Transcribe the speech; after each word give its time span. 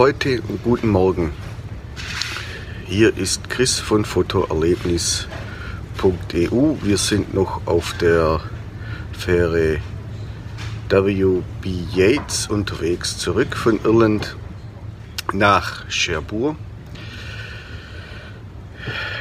Heute 0.00 0.40
und 0.48 0.62
guten 0.62 0.88
Morgen. 0.88 1.30
Hier 2.86 3.14
ist 3.18 3.50
Chris 3.50 3.78
von 3.78 4.06
Fotoerlebnis.eu. 4.06 6.76
Wir 6.80 6.96
sind 6.96 7.34
noch 7.34 7.66
auf 7.66 7.92
der 7.98 8.40
Fähre 9.12 9.76
WB 10.88 11.42
Yates 11.92 12.46
unterwegs 12.46 13.18
zurück 13.18 13.54
von 13.54 13.78
Irland 13.84 14.36
nach 15.34 15.86
Cherbourg. 15.90 16.56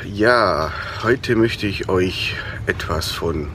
Ja, 0.05 0.71
heute 1.03 1.35
möchte 1.35 1.67
ich 1.67 1.89
euch 1.89 2.35
etwas 2.67 3.11
von 3.11 3.49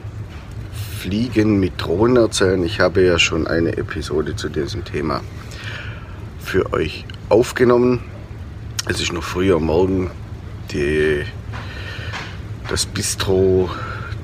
Fliegen 0.99 1.59
mit 1.59 1.81
Drohnen 1.81 2.17
erzählen. 2.17 2.63
Ich 2.63 2.81
habe 2.81 3.03
ja 3.03 3.17
schon 3.17 3.47
eine 3.47 3.77
Episode 3.77 4.35
zu 4.35 4.47
diesem 4.47 4.85
Thema 4.85 5.21
für 6.39 6.71
euch 6.71 7.03
aufgenommen. 7.29 8.01
Es 8.87 9.01
ist 9.01 9.13
noch 9.13 9.23
früher 9.23 9.59
Morgen. 9.59 10.11
Die, 10.71 11.23
das 12.69 12.85
Bistro, 12.85 13.69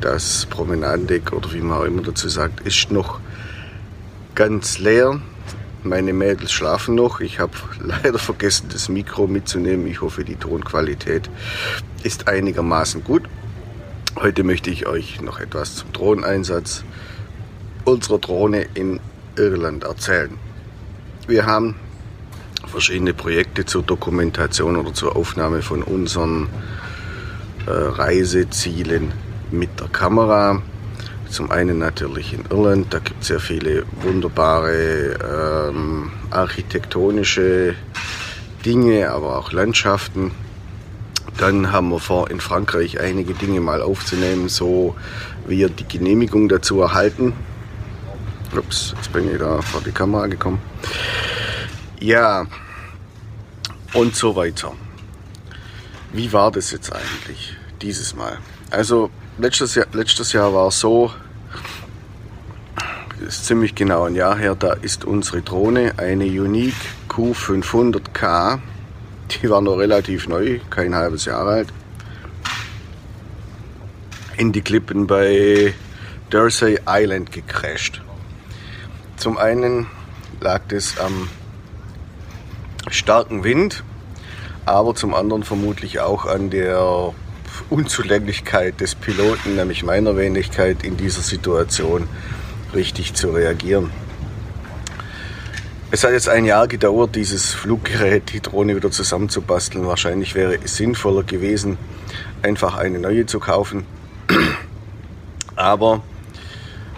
das 0.02 0.48
Promenadendeck 0.50 1.34
oder 1.34 1.54
wie 1.54 1.62
man 1.62 1.78
auch 1.80 1.84
immer 1.84 2.02
dazu 2.02 2.30
sagt, 2.30 2.62
ist 2.62 2.92
noch 2.92 3.20
ganz 4.36 4.80
leer. 4.80 5.20
Meine 5.84 6.14
Mädels 6.14 6.52
schlafen 6.52 6.96
noch. 6.96 7.22
Ich 7.22 7.40
habe 7.40 7.54
leider 7.80 8.20
vergessen, 8.20 8.70
das 8.72 8.90
Mikro 8.90 9.28
mitzunehmen. 9.28 9.88
Ich 9.88 10.02
hoffe, 10.02 10.24
die 10.24 10.36
Tonqualität 10.36 11.30
ist 12.04 12.28
einigermaßen 12.28 13.04
gut. 13.04 13.24
Heute 14.16 14.44
möchte 14.44 14.70
ich 14.70 14.88
euch 14.88 15.22
noch 15.22 15.40
etwas 15.40 15.76
zum 15.78 15.92
Drohneneinsatz 15.94 16.84
unserer 17.86 18.20
Drohne 18.20 18.68
in 18.74 19.00
Irland 19.38 19.84
erzählen. 19.84 20.38
Wir 21.28 21.46
haben 21.46 21.76
verschiedene 22.72 23.14
Projekte 23.14 23.66
zur 23.66 23.84
Dokumentation 23.84 24.78
oder 24.78 24.94
zur 24.94 25.16
Aufnahme 25.16 25.62
von 25.62 25.84
unseren 25.84 26.48
äh, 27.68 27.72
Reisezielen 27.72 29.12
mit 29.52 29.80
der 29.80 29.88
Kamera. 29.90 30.62
Zum 31.30 31.52
einen 31.52 31.80
natürlich 31.80 32.34
in 32.34 32.46
Irland, 32.50 32.94
da 32.94 33.00
gibt 33.00 33.22
es 33.22 33.28
sehr 33.28 33.40
viele 33.40 33.84
wunderbare 34.02 35.70
ähm, 35.70 36.12
architektonische 36.30 37.76
Dinge, 38.66 39.12
aber 39.12 39.38
auch 39.38 39.52
Landschaften. 39.52 40.32
Dann 41.38 41.72
haben 41.72 41.90
wir 41.90 42.00
vor, 42.00 42.30
in 42.30 42.40
Frankreich 42.40 43.00
einige 43.00 43.34
Dinge 43.34 43.62
mal 43.62 43.82
aufzunehmen, 43.82 44.50
so 44.50 44.96
wir 45.48 45.70
die 45.70 45.88
Genehmigung 45.88 46.50
dazu 46.50 46.82
erhalten. 46.82 47.34
Ups, 48.56 48.94
jetzt 48.98 49.14
bin 49.14 49.32
ich 49.32 49.40
da 49.40 49.62
vor 49.62 49.82
die 49.86 49.92
Kamera 49.92 50.28
gekommen. 50.28 50.60
Ja, 52.02 52.46
und 53.94 54.16
so 54.16 54.36
weiter. 54.36 54.74
Wie 56.14 56.32
war 56.34 56.52
das 56.52 56.72
jetzt 56.72 56.92
eigentlich 56.94 57.56
dieses 57.82 58.16
Mal? 58.16 58.38
Also 58.70 59.10
letztes 59.38 59.76
Jahr, 59.76 59.88
letztes 59.94 60.34
Jahr 60.34 60.54
war 60.54 60.68
es 60.68 60.80
so, 60.80 61.12
ist 63.26 63.46
ziemlich 63.46 63.76
genau 63.76 64.04
ein 64.06 64.16
Jahr 64.16 64.38
her, 64.38 64.56
da 64.56 64.74
ist 64.74 65.06
unsere 65.06 65.42
Drohne 65.42 65.94
eine 65.98 66.26
Unique 66.26 66.76
Q500K, 67.10 68.60
die 69.32 69.50
war 69.50 69.62
noch 69.62 69.78
relativ 69.78 70.28
neu, 70.28 70.60
kein 70.70 70.96
halbes 70.96 71.26
Jahr 71.26 71.46
alt, 71.46 71.70
in 74.38 74.52
die 74.52 74.62
Klippen 74.62 75.08
bei 75.08 75.74
Dursey 76.30 76.80
Island 76.88 77.32
gecrashed. 77.32 78.02
Zum 79.18 79.38
einen 79.38 79.88
lag 80.40 80.62
das 80.70 80.98
am 80.98 81.30
starken 82.92 83.44
Wind, 83.44 83.84
aber 84.66 84.94
zum 84.96 85.14
anderen 85.14 85.44
vermutlich 85.44 86.00
auch 86.00 86.26
an 86.26 86.50
der 86.50 87.14
Unzulänglichkeit 87.70 88.80
des 88.80 88.96
Piloten, 88.96 89.56
nämlich 89.56 89.84
meiner 89.84 90.18
Wenigkeit 90.18 90.84
in 90.84 90.98
dieser 90.98 91.22
Situation 91.22 92.08
richtig 92.74 93.14
zu 93.14 93.32
reagieren. 93.32 93.92
Es 95.94 96.06
hat 96.06 96.12
jetzt 96.12 96.30
ein 96.30 96.46
Jahr 96.46 96.68
gedauert, 96.68 97.16
dieses 97.16 97.54
Fluggerät, 97.54 98.32
die 98.32 98.40
Drohne 98.40 98.78
wieder 98.78 98.92
zusammenzubasteln. 98.92 99.86
Wahrscheinlich 99.86 100.36
wäre 100.36 100.58
es 100.64 100.78
sinnvoller 100.78 101.24
gewesen, 101.24 101.78
einfach 102.42 102.78
eine 102.78 103.00
neue 103.00 103.26
zu 103.26 103.40
kaufen. 103.40 103.86
Aber 105.58 106.02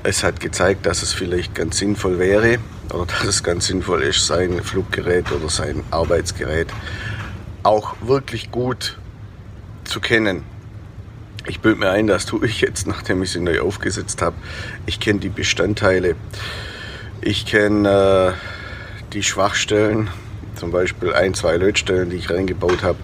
es 0.04 0.24
hat 0.24 0.40
gezeigt, 0.40 0.86
dass 0.86 1.02
es 1.02 1.12
vielleicht 1.12 1.56
ganz 1.56 1.78
sinnvoll 1.80 2.20
wäre, 2.20 2.60
oder 2.92 3.06
dass 3.06 3.24
es 3.24 3.44
ganz 3.44 3.68
sinnvoll 3.68 4.04
ist, 4.04 4.28
sein 4.28 4.62
Fluggerät 4.64 5.32
oder 5.32 5.50
sein 5.50 5.84
Arbeitsgerät 5.92 6.68
auch 7.64 7.96
wirklich 8.02 8.52
gut 8.52 8.98
zu 9.84 10.00
kennen. 10.00 10.44
Ich 11.46 11.60
bilde 11.60 11.80
mir 11.80 11.90
ein, 11.90 12.08
das 12.08 12.26
tue 12.26 12.46
ich 12.46 12.62
jetzt, 12.62 12.88
nachdem 12.88 13.22
ich 13.22 13.32
sie 13.32 13.40
neu 13.40 13.62
aufgesetzt 13.62 14.22
habe. 14.22 14.36
Ich 14.86 15.00
kenne 15.00 15.20
die 15.20 15.30
Bestandteile, 15.30 16.16
ich 17.22 17.46
kenne 17.46 18.34
äh, 18.36 19.12
die 19.14 19.24
Schwachstellen, 19.24 20.10
zum 20.56 20.72
Beispiel 20.72 21.14
ein, 21.14 21.34
zwei 21.34 21.58
Lötstellen, 21.58 22.10
die 22.10 22.18
ich 22.18 22.30
reingebaut 22.30 22.84
habe. 22.84 22.98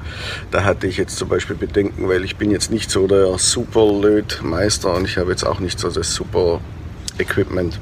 Da 0.51 0.63
hatte 0.63 0.88
ich 0.88 0.97
jetzt 0.97 1.17
zum 1.17 1.29
Beispiel 1.29 1.56
Bedenken, 1.56 2.07
weil 2.07 2.23
ich 2.23 2.38
bin 2.38 2.51
jetzt 2.51 2.72
nicht 2.72 2.90
so 2.91 3.07
der 3.07 3.38
super 3.38 3.91
Lötmeister 3.91 4.94
und 4.94 5.06
ich 5.06 5.17
habe 5.17 5.31
jetzt 5.31 5.44
auch 5.44 5.59
nicht 5.59 5.79
so 5.79 5.90
das 5.90 6.13
super 6.13 6.61
Equipment. 7.17 7.79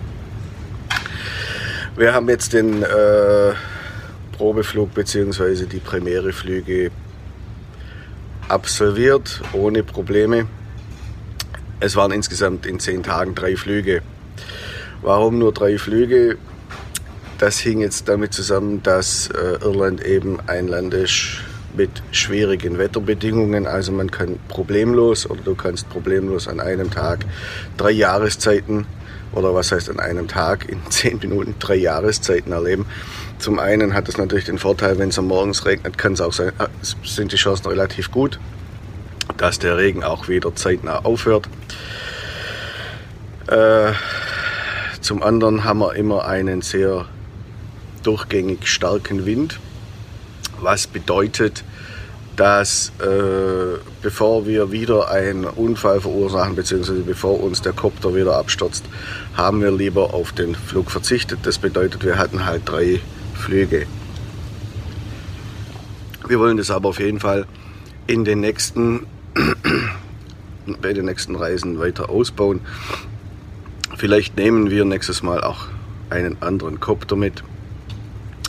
Wir 1.97 2.13
haben 2.13 2.29
jetzt 2.29 2.53
den 2.53 2.83
äh, 2.83 3.53
Probeflug 4.37 4.93
bzw. 4.93 5.65
die 5.65 5.79
Premiereflüge 5.79 6.91
absolviert, 8.47 9.41
ohne 9.51 9.81
Probleme. 9.81 10.45
Es 11.79 11.95
waren 11.95 12.11
insgesamt 12.11 12.67
in 12.67 12.79
zehn 12.79 13.01
Tagen 13.01 13.33
drei 13.33 13.55
Flüge. 13.55 14.03
Warum 15.01 15.39
nur 15.39 15.51
drei 15.53 15.79
Flüge? 15.79 16.37
Das 17.39 17.57
hing 17.57 17.79
jetzt 17.81 18.07
damit 18.07 18.31
zusammen, 18.31 18.83
dass 18.83 19.31
äh, 19.31 19.57
Irland 19.63 20.05
eben 20.05 20.37
ein 20.45 20.67
Land 20.67 20.93
ist 20.93 21.39
mit 21.75 21.89
schwierigen 22.11 22.77
Wetterbedingungen. 22.77 23.65
Also 23.65 23.91
man 23.91 24.11
kann 24.11 24.37
problemlos 24.49 25.27
oder 25.27 25.41
du 25.41 25.55
kannst 25.55 25.89
problemlos 25.89 26.47
an 26.47 26.59
einem 26.59 26.91
Tag 26.91 27.25
drei 27.75 27.89
Jahreszeiten 27.89 28.85
oder 29.37 29.53
was 29.53 29.71
heißt 29.71 29.89
an 29.89 29.99
einem 29.99 30.27
Tag 30.27 30.67
in 30.67 30.79
zehn 30.89 31.19
Minuten 31.19 31.55
drei 31.59 31.75
Jahreszeiten 31.75 32.51
erleben. 32.51 32.85
Zum 33.39 33.59
einen 33.59 33.93
hat 33.93 34.09
es 34.09 34.17
natürlich 34.17 34.45
den 34.45 34.57
Vorteil, 34.57 34.97
wenn 34.97 35.09
es 35.09 35.21
morgens 35.21 35.65
regnet, 35.65 35.97
kann 35.97 36.13
es 36.13 36.21
auch 36.21 36.33
sein, 36.33 36.49
äh, 36.59 36.67
sind 37.03 37.31
die 37.31 37.37
Chancen 37.37 37.67
relativ 37.67 38.11
gut, 38.11 38.39
dass 39.37 39.59
der 39.59 39.77
Regen 39.77 40.03
auch 40.03 40.27
wieder 40.27 40.55
zeitnah 40.55 40.99
aufhört. 41.05 41.47
Äh, 43.47 43.93
zum 45.01 45.21
anderen 45.23 45.63
haben 45.63 45.79
wir 45.79 45.95
immer 45.95 46.25
einen 46.25 46.61
sehr 46.61 47.05
durchgängig 48.03 48.67
starken 48.67 49.25
Wind, 49.25 49.59
was 50.59 50.87
bedeutet, 50.87 51.63
dass 52.37 52.91
äh, 52.99 53.79
bevor 54.03 54.45
wir 54.45 54.71
wieder 54.71 55.09
einen 55.09 55.45
Unfall 55.45 55.99
verursachen, 55.99 56.55
beziehungsweise 56.55 57.01
bevor 57.01 57.41
uns 57.41 57.63
der 57.63 57.73
Kopter 57.73 58.13
wieder 58.15 58.37
abstürzt, 58.37 58.85
haben 59.35 59.59
wir 59.61 59.71
lieber 59.71 60.13
auf 60.13 60.31
den 60.31 60.53
Flug 60.53 60.91
verzichtet. 60.91 61.39
Das 61.43 61.57
bedeutet, 61.57 62.05
wir 62.05 62.17
hatten 62.17 62.45
halt 62.45 62.61
drei 62.65 63.01
Flüge. 63.33 63.87
Wir 66.27 66.39
wollen 66.39 66.57
das 66.57 66.69
aber 66.69 66.89
auf 66.89 66.99
jeden 66.99 67.19
Fall 67.19 67.47
in 68.05 68.23
den 68.23 68.39
nächsten, 68.39 69.07
bei 70.81 70.93
den 70.93 71.05
nächsten 71.05 71.35
Reisen 71.35 71.79
weiter 71.79 72.09
ausbauen. 72.09 72.61
Vielleicht 73.97 74.37
nehmen 74.37 74.69
wir 74.69 74.85
nächstes 74.85 75.23
Mal 75.23 75.43
auch 75.43 75.65
einen 76.11 76.39
anderen 76.41 76.79
Kopter 76.79 77.15
mit. 77.15 77.43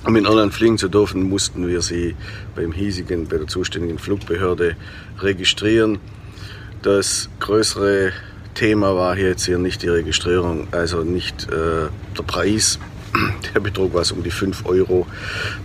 Um 0.04 0.16
in 0.16 0.25
Irland 0.25 0.54
fliegen 0.54 0.78
zu 0.78 0.88
dürfen, 0.88 1.28
mussten 1.28 1.66
wir 1.66 1.83
sie 1.83 2.15
beim 2.54 2.72
hiesigen, 2.72 3.27
bei 3.27 3.36
der 3.39 3.47
zuständigen 3.47 3.98
Flugbehörde 3.98 4.77
registrieren. 5.21 5.98
Das 6.83 7.28
größere 7.41 8.12
Thema 8.54 8.95
war 8.95 9.16
hier 9.16 9.28
jetzt 9.28 9.47
hier 9.47 9.59
nicht 9.59 9.83
die 9.83 9.89
Registrierung, 9.89 10.68
also 10.71 11.03
nicht 11.03 11.45
äh, 11.45 11.89
der 12.16 12.22
Preis. 12.27 12.78
Der 13.54 13.60
betrug 13.60 13.95
was 13.95 14.12
um 14.12 14.22
die 14.22 14.30
5 14.30 14.66
Euro. 14.66 15.06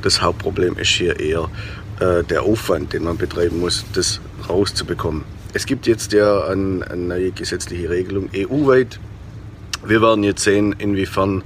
Das 0.02 0.22
Hauptproblem 0.22 0.78
ist 0.78 0.92
hier 0.92 1.20
eher 1.20 1.50
äh, 2.00 2.24
der 2.24 2.44
Aufwand, 2.44 2.94
den 2.94 3.04
man 3.04 3.18
betreiben 3.18 3.60
muss, 3.60 3.84
das 3.94 4.22
rauszubekommen. 4.48 5.24
Es 5.54 5.66
gibt 5.66 5.86
jetzt 5.86 6.14
ja 6.14 6.46
eine, 6.46 6.90
eine 6.90 7.02
neue 7.02 7.32
gesetzliche 7.32 7.90
Regelung 7.90 8.30
EU-weit. 8.34 9.00
Wir 9.86 10.02
werden 10.02 10.24
jetzt 10.24 10.44
sehen, 10.44 10.74
inwiefern 10.78 11.44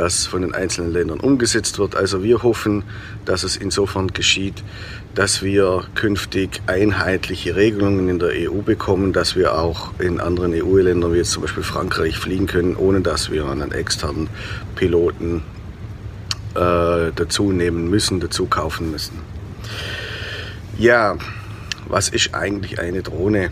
das 0.00 0.26
von 0.26 0.40
den 0.40 0.54
einzelnen 0.54 0.94
Ländern 0.94 1.20
umgesetzt 1.20 1.78
wird. 1.78 1.94
Also 1.94 2.22
wir 2.22 2.42
hoffen, 2.42 2.84
dass 3.26 3.42
es 3.42 3.56
insofern 3.56 4.08
geschieht, 4.08 4.64
dass 5.14 5.42
wir 5.42 5.84
künftig 5.94 6.62
einheitliche 6.66 7.54
Regelungen 7.54 8.08
in 8.08 8.18
der 8.18 8.30
EU 8.30 8.62
bekommen, 8.62 9.12
dass 9.12 9.36
wir 9.36 9.58
auch 9.58 9.92
in 9.98 10.18
anderen 10.18 10.54
EU-Ländern 10.54 11.12
wie 11.12 11.18
jetzt 11.18 11.32
zum 11.32 11.42
Beispiel 11.42 11.62
Frankreich 11.62 12.16
fliegen 12.16 12.46
können, 12.46 12.76
ohne 12.76 13.02
dass 13.02 13.30
wir 13.30 13.44
einen 13.44 13.72
externen 13.72 14.30
Piloten 14.74 15.42
äh, 16.54 17.12
dazu 17.14 17.52
nehmen 17.52 17.90
müssen, 17.90 18.20
dazu 18.20 18.46
kaufen 18.46 18.90
müssen. 18.90 19.18
Ja, 20.78 21.18
was 21.88 22.08
ist 22.08 22.34
eigentlich 22.34 22.78
eine 22.78 23.02
Drohne? 23.02 23.50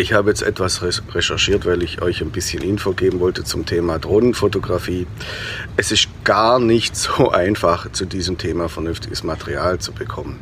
Ich 0.00 0.12
habe 0.12 0.30
jetzt 0.30 0.42
etwas 0.42 0.80
recherchiert, 1.12 1.66
weil 1.66 1.82
ich 1.82 2.00
euch 2.00 2.20
ein 2.20 2.30
bisschen 2.30 2.62
Info 2.62 2.92
geben 2.92 3.18
wollte 3.18 3.42
zum 3.42 3.66
Thema 3.66 3.98
Drohnenfotografie. 3.98 5.08
Es 5.76 5.90
ist 5.90 6.08
gar 6.22 6.60
nicht 6.60 6.94
so 6.94 7.30
einfach, 7.32 7.90
zu 7.90 8.06
diesem 8.06 8.38
Thema 8.38 8.68
vernünftiges 8.68 9.24
Material 9.24 9.80
zu 9.80 9.90
bekommen. 9.90 10.38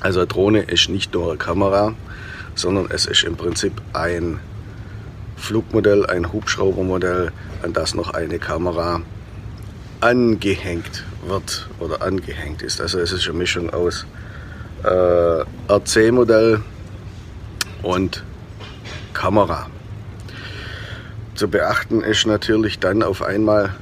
Also 0.00 0.20
eine 0.20 0.28
Drohne 0.28 0.62
ist 0.62 0.88
nicht 0.88 1.12
nur 1.12 1.28
eine 1.28 1.36
Kamera, 1.36 1.92
sondern 2.54 2.86
es 2.88 3.04
ist 3.04 3.24
im 3.24 3.36
Prinzip 3.36 3.74
ein 3.92 4.40
Flugmodell, 5.36 6.06
ein 6.06 6.32
Hubschraubermodell, 6.32 7.32
an 7.62 7.74
das 7.74 7.94
noch 7.94 8.14
eine 8.14 8.38
Kamera 8.38 9.02
angehängt 10.00 11.04
wird 11.26 11.68
oder 11.80 12.00
angehängt 12.00 12.62
ist. 12.62 12.80
Also 12.80 12.98
es 12.98 13.12
ist 13.12 13.28
eine 13.28 13.36
Mischung 13.36 13.68
aus 13.74 14.06
äh, 14.84 15.44
RC-Modell 15.70 16.62
und 17.82 18.24
Kamera. 19.24 19.68
Zu 21.34 21.48
beachten 21.48 22.02
ist 22.02 22.26
natürlich 22.26 22.78
dann 22.78 23.02
auf 23.02 23.22
einmal 23.22 23.74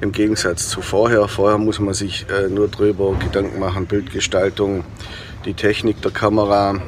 im 0.00 0.12
Gegensatz 0.12 0.68
zu 0.68 0.80
vorher. 0.80 1.26
Vorher 1.26 1.58
muss 1.58 1.80
man 1.80 1.92
sich 1.92 2.26
äh, 2.30 2.48
nur 2.48 2.68
drüber 2.68 3.16
Gedanken 3.18 3.58
machen, 3.58 3.86
Bildgestaltung, 3.86 4.84
die 5.44 5.54
Technik 5.54 6.02
der 6.02 6.12
Kamera. 6.12 6.80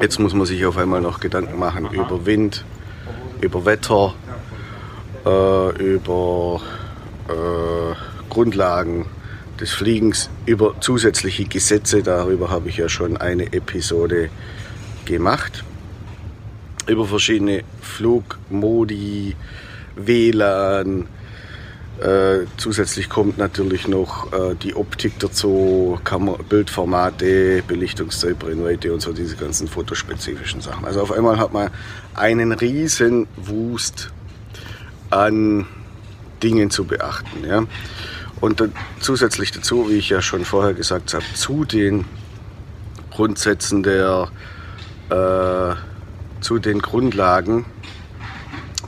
Jetzt 0.00 0.20
muss 0.20 0.34
man 0.34 0.46
sich 0.46 0.64
auf 0.64 0.76
einmal 0.76 1.00
noch 1.00 1.18
Gedanken 1.18 1.58
machen 1.58 1.88
über 1.90 2.26
Wind, 2.26 2.64
über 3.40 3.64
Wetter, 3.64 4.14
äh, 5.26 5.82
über 5.82 6.60
äh, 7.26 8.30
Grundlagen 8.32 9.06
des 9.58 9.72
Fliegens, 9.72 10.30
über 10.46 10.80
zusätzliche 10.80 11.44
Gesetze. 11.44 12.04
Darüber 12.04 12.50
habe 12.50 12.68
ich 12.68 12.76
ja 12.76 12.88
schon 12.88 13.16
eine 13.16 13.52
Episode 13.52 14.30
gemacht 15.06 15.64
über 16.90 17.06
verschiedene 17.06 17.62
Flugmodi, 17.80 19.36
WLAN. 19.96 21.06
Äh, 22.00 22.46
zusätzlich 22.56 23.10
kommt 23.10 23.36
natürlich 23.36 23.86
noch 23.86 24.32
äh, 24.32 24.54
die 24.54 24.74
Optik 24.74 25.18
dazu, 25.18 25.98
Kamer 26.02 26.38
Bildformate, 26.48 27.62
Belichtungszeitbrennweite 27.66 28.92
und 28.94 29.00
so 29.00 29.12
diese 29.12 29.36
ganzen 29.36 29.68
fotospezifischen 29.68 30.62
Sachen. 30.62 30.86
Also 30.86 31.02
auf 31.02 31.12
einmal 31.12 31.38
hat 31.38 31.52
man 31.52 31.70
einen 32.14 32.52
riesen 32.52 33.26
Wust 33.36 34.10
an 35.10 35.66
Dingen 36.42 36.70
zu 36.70 36.84
beachten. 36.84 37.44
Ja? 37.46 37.64
Und 38.40 38.60
dann 38.60 38.72
zusätzlich 39.00 39.52
dazu, 39.52 39.90
wie 39.90 39.96
ich 39.96 40.08
ja 40.08 40.22
schon 40.22 40.46
vorher 40.46 40.72
gesagt 40.72 41.12
habe, 41.12 41.24
zu 41.34 41.66
den 41.66 42.06
Grundsätzen 43.10 43.82
der 43.82 44.28
äh, 45.10 45.74
zu 46.40 46.58
den 46.58 46.80
Grundlagen, 46.80 47.64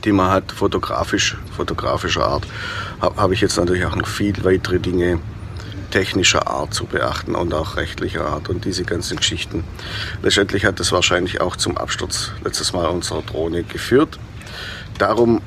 die 0.03 0.11
man 0.11 0.29
hat, 0.31 0.51
fotografisch, 0.51 1.37
fotografischer 1.55 2.25
Art, 2.25 2.47
habe 3.01 3.21
hab 3.21 3.31
ich 3.31 3.41
jetzt 3.41 3.57
natürlich 3.57 3.85
auch 3.85 3.95
noch 3.95 4.07
viel 4.07 4.43
weitere 4.43 4.79
Dinge 4.79 5.19
technischer 5.91 6.47
Art 6.47 6.73
zu 6.73 6.85
beachten 6.85 7.35
und 7.35 7.53
auch 7.53 7.77
rechtlicher 7.77 8.25
Art 8.25 8.49
und 8.49 8.65
diese 8.65 8.83
ganzen 8.83 9.17
Geschichten. 9.17 9.63
Letztendlich 10.23 10.65
hat 10.65 10.79
das 10.79 10.91
wahrscheinlich 10.91 11.39
auch 11.39 11.55
zum 11.55 11.77
Absturz 11.77 12.31
letztes 12.43 12.73
Mal 12.73 12.87
unserer 12.87 13.21
Drohne 13.21 13.63
geführt. 13.63 14.17
Darum 14.97 15.41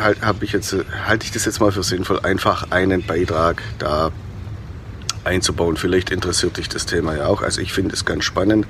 halt, 0.00 0.22
habe 0.22 0.44
ich 0.44 0.52
jetzt, 0.52 0.74
halte 1.06 1.24
ich 1.24 1.30
das 1.30 1.44
jetzt 1.44 1.60
mal 1.60 1.70
für 1.70 1.84
sinnvoll, 1.84 2.18
einfach 2.20 2.72
einen 2.72 3.04
Beitrag 3.04 3.62
da 3.78 4.10
einzubauen. 5.24 5.76
Vielleicht 5.76 6.10
interessiert 6.10 6.56
dich 6.56 6.68
das 6.68 6.86
Thema 6.86 7.16
ja 7.16 7.26
auch. 7.26 7.42
Also 7.42 7.60
ich 7.60 7.72
finde 7.72 7.94
es 7.94 8.04
ganz 8.04 8.24
spannend, 8.24 8.66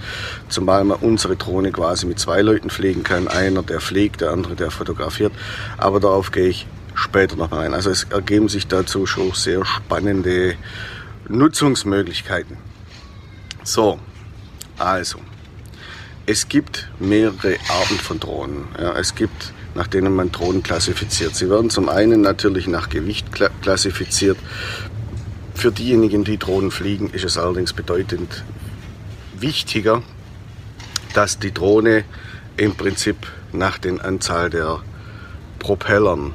zumal 0.49 0.85
man 0.85 0.99
unsere 0.99 1.37
Drohne 1.37 1.73
quasi 1.73 2.07
mit 2.07 2.19
zwei 2.19 2.43
Leuten 2.43 2.71
pflegen 2.71 3.03
kann. 3.03 3.29
Einer, 3.29 3.63
der 3.63 3.81
pflegt, 3.81 4.21
der 4.21 4.31
andere, 4.31 4.57
der 4.57 4.71
fotografiert. 4.71 5.33
Aber 5.79 6.01
darauf 6.01 6.31
gehe 6.31 6.49
ich 6.49 6.67
später 6.95 7.37
noch 7.37 7.53
ein. 7.53 7.75
Also 7.75 7.91
es 7.91 8.05
ergeben 8.05 8.49
sich 8.49 8.67
dazu 8.67 9.07
schon 9.07 9.33
sehr 9.33 9.65
spannende 9.65 10.57
Nutzungsmöglichkeiten. 11.29 12.57
So, 13.63 13.99
also. 14.79 15.19
Es 16.27 16.49
gibt 16.49 16.89
mehrere 17.01 17.57
Arten 17.69 17.97
von 17.97 18.21
Drohnen. 18.21 18.69
Ja, 18.79 18.97
es 18.97 19.17
gibt, 19.17 19.53
nach 19.75 19.89
denen 19.89 20.15
man 20.15 20.31
Drohnen 20.31 20.63
klassifiziert. 20.63 21.35
Sie 21.35 21.51
werden 21.51 21.71
zum 21.71 21.89
einen 21.89 22.21
natürlich 22.21 22.69
nach 22.69 22.89
Gewicht 22.89 23.27
klassifiziert. 23.63 24.39
Für 25.61 25.71
diejenigen, 25.71 26.25
die 26.25 26.39
Drohnen 26.39 26.71
fliegen, 26.71 27.11
ist 27.11 27.23
es 27.23 27.37
allerdings 27.37 27.75
bedeutend 27.75 28.45
wichtiger, 29.39 30.03
dass 31.13 31.39
die 31.39 31.53
Drohne 31.53 32.05
im 32.57 32.75
Prinzip 32.75 33.19
nach 33.53 33.77
der 33.77 34.03
Anzahl 34.03 34.49
der 34.49 34.81
Propellern 35.59 36.33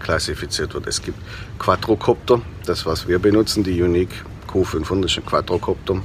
klassifiziert 0.00 0.72
wird. 0.72 0.86
Es 0.86 1.02
gibt 1.02 1.18
Quadrocopter, 1.58 2.40
das 2.64 2.86
was 2.86 3.06
wir 3.06 3.18
benutzen, 3.18 3.62
die 3.62 3.82
Unique 3.82 4.24
Q500 4.50 5.04
ist 5.04 5.18
ein 5.18 5.26
Quadrocopter. 5.26 6.00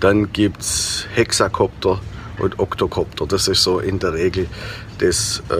Dann 0.00 0.32
gibt 0.32 0.62
es 0.62 1.06
Hexakopter 1.14 2.00
und 2.40 2.58
Oktokopter. 2.58 3.28
Das 3.28 3.46
ist 3.46 3.62
so 3.62 3.78
in 3.78 4.00
der 4.00 4.14
Regel 4.14 4.48
das, 4.98 5.40
äh, 5.50 5.54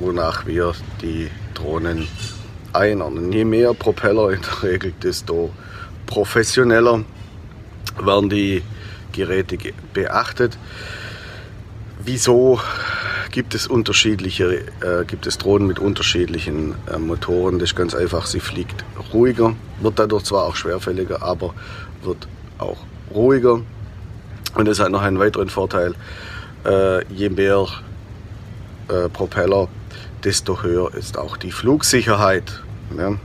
wonach 0.00 0.46
wir 0.46 0.72
die 1.00 1.30
Drohnen 1.54 2.08
einordnen. 2.74 3.32
Je 3.32 3.44
mehr 3.44 3.74
Propeller 3.74 4.30
in 4.30 4.42
der 4.42 4.62
Regel, 4.62 4.92
desto 5.02 5.50
professioneller 6.06 7.04
werden 8.02 8.30
die 8.30 8.62
Geräte 9.12 9.58
beachtet. 9.92 10.58
Wieso 12.04 12.60
gibt 13.30 13.54
es 13.54 13.66
unterschiedliche, 13.66 14.58
äh, 14.80 15.04
gibt 15.06 15.26
es 15.26 15.38
Drohnen 15.38 15.66
mit 15.66 15.78
unterschiedlichen 15.78 16.74
äh, 16.92 16.98
Motoren? 16.98 17.58
Das 17.58 17.70
ist 17.70 17.76
ganz 17.76 17.94
einfach, 17.94 18.26
sie 18.26 18.40
fliegt 18.40 18.84
ruhiger, 19.12 19.54
wird 19.80 19.98
dadurch 19.98 20.24
zwar 20.24 20.44
auch 20.44 20.56
schwerfälliger, 20.56 21.22
aber 21.22 21.54
wird 22.02 22.28
auch 22.58 22.78
ruhiger. 23.14 23.60
Und 24.54 24.68
es 24.68 24.80
hat 24.80 24.90
noch 24.90 25.02
einen 25.02 25.18
weiteren 25.18 25.48
Vorteil, 25.48 25.94
äh, 26.64 27.04
je 27.12 27.28
mehr 27.30 27.66
äh, 28.88 29.08
Propeller 29.08 29.68
desto 30.24 30.62
höher 30.62 30.94
ist 30.94 31.18
auch 31.18 31.36
die 31.36 31.52
Flugsicherheit. 31.52 32.63
Ja. 32.96 33.16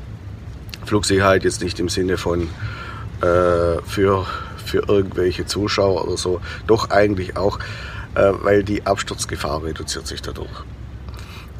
Flugsicherheit 0.85 1.43
jetzt 1.43 1.61
nicht 1.61 1.79
im 1.79 1.89
Sinne 1.89 2.17
von 2.17 2.43
äh, 3.21 3.81
für, 3.85 4.25
für 4.65 4.87
irgendwelche 4.87 5.45
Zuschauer 5.45 6.05
oder 6.05 6.17
so, 6.17 6.41
doch 6.67 6.89
eigentlich 6.89 7.37
auch, 7.37 7.59
äh, 8.15 8.31
weil 8.41 8.63
die 8.63 8.85
Absturzgefahr 8.85 9.63
reduziert 9.63 10.07
sich 10.07 10.21
dadurch. 10.21 10.63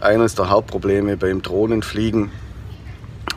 Eines 0.02 0.36
der 0.36 0.50
Hauptprobleme 0.50 1.18
beim 1.18 1.42
Drohnenfliegen 1.42 2.32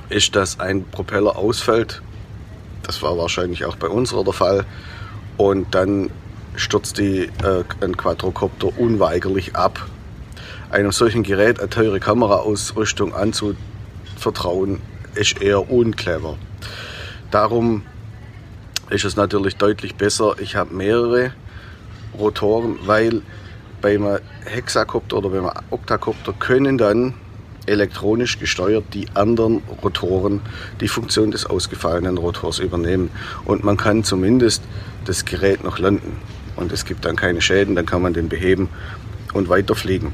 ist, 0.08 0.36
dass 0.36 0.60
ein 0.60 0.84
Propeller 0.84 1.36
ausfällt. 1.36 2.02
Das 2.84 3.02
war 3.02 3.18
wahrscheinlich 3.18 3.64
auch 3.64 3.76
bei 3.76 3.88
unserer 3.88 4.24
der 4.24 4.32
Fall. 4.32 4.64
Und 5.36 5.74
dann 5.74 6.10
stürzt 6.54 6.98
die, 6.98 7.24
äh, 7.24 7.64
ein 7.80 7.96
Quadrocopter 7.96 8.78
unweigerlich 8.78 9.56
ab 9.56 9.86
einem 10.72 10.90
solchen 10.90 11.22
Gerät 11.22 11.60
eine 11.60 11.68
teure 11.68 12.00
Kameraausrüstung 12.00 13.14
anzuvertrauen, 14.22 14.80
ist 15.14 15.42
eher 15.42 15.70
unclever. 15.70 16.38
Darum 17.30 17.82
ist 18.90 19.04
es 19.04 19.16
natürlich 19.16 19.56
deutlich 19.56 19.96
besser, 19.96 20.36
ich 20.38 20.54
habe 20.56 20.74
mehrere 20.74 21.32
Rotoren, 22.18 22.76
weil 22.84 23.22
beim 23.80 24.06
Hexakopter 24.44 25.18
oder 25.18 25.30
beim 25.30 25.50
Oktakopter 25.70 26.32
können 26.38 26.78
dann 26.78 27.14
elektronisch 27.66 28.38
gesteuert 28.38 28.84
die 28.92 29.06
anderen 29.14 29.62
Rotoren 29.82 30.40
die 30.80 30.88
Funktion 30.88 31.30
des 31.30 31.46
ausgefallenen 31.46 32.18
Rotors 32.18 32.58
übernehmen. 32.58 33.10
Und 33.44 33.64
man 33.64 33.76
kann 33.76 34.04
zumindest 34.04 34.62
das 35.04 35.24
Gerät 35.24 35.64
noch 35.64 35.78
landen. 35.78 36.16
Und 36.56 36.70
es 36.72 36.84
gibt 36.84 37.04
dann 37.04 37.16
keine 37.16 37.40
Schäden, 37.40 37.74
dann 37.74 37.86
kann 37.86 38.02
man 38.02 38.14
den 38.14 38.28
beheben 38.28 38.68
und 39.32 39.48
weiterfliegen. 39.48 40.12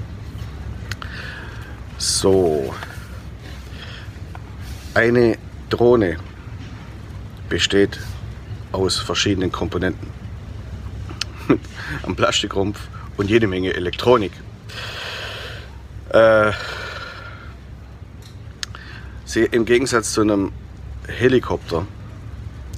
So. 1.99 2.73
Eine 4.99 5.39
Drohne 5.71 6.17
besteht 7.49 8.01
aus 8.73 8.99
verschiedenen 8.99 9.53
Komponenten. 9.53 10.09
Am 12.03 12.17
Plastikrumpf 12.17 12.81
und 13.17 13.31
jede 13.31 13.47
Menge 13.47 13.75
Elektronik. 13.75 14.33
Äh, 16.09 16.51
sie, 19.25 19.45
Im 19.45 19.67
Gegensatz 19.67 20.15
zu 20.15 20.23
einem 20.23 20.51
Helikopter 21.07 21.87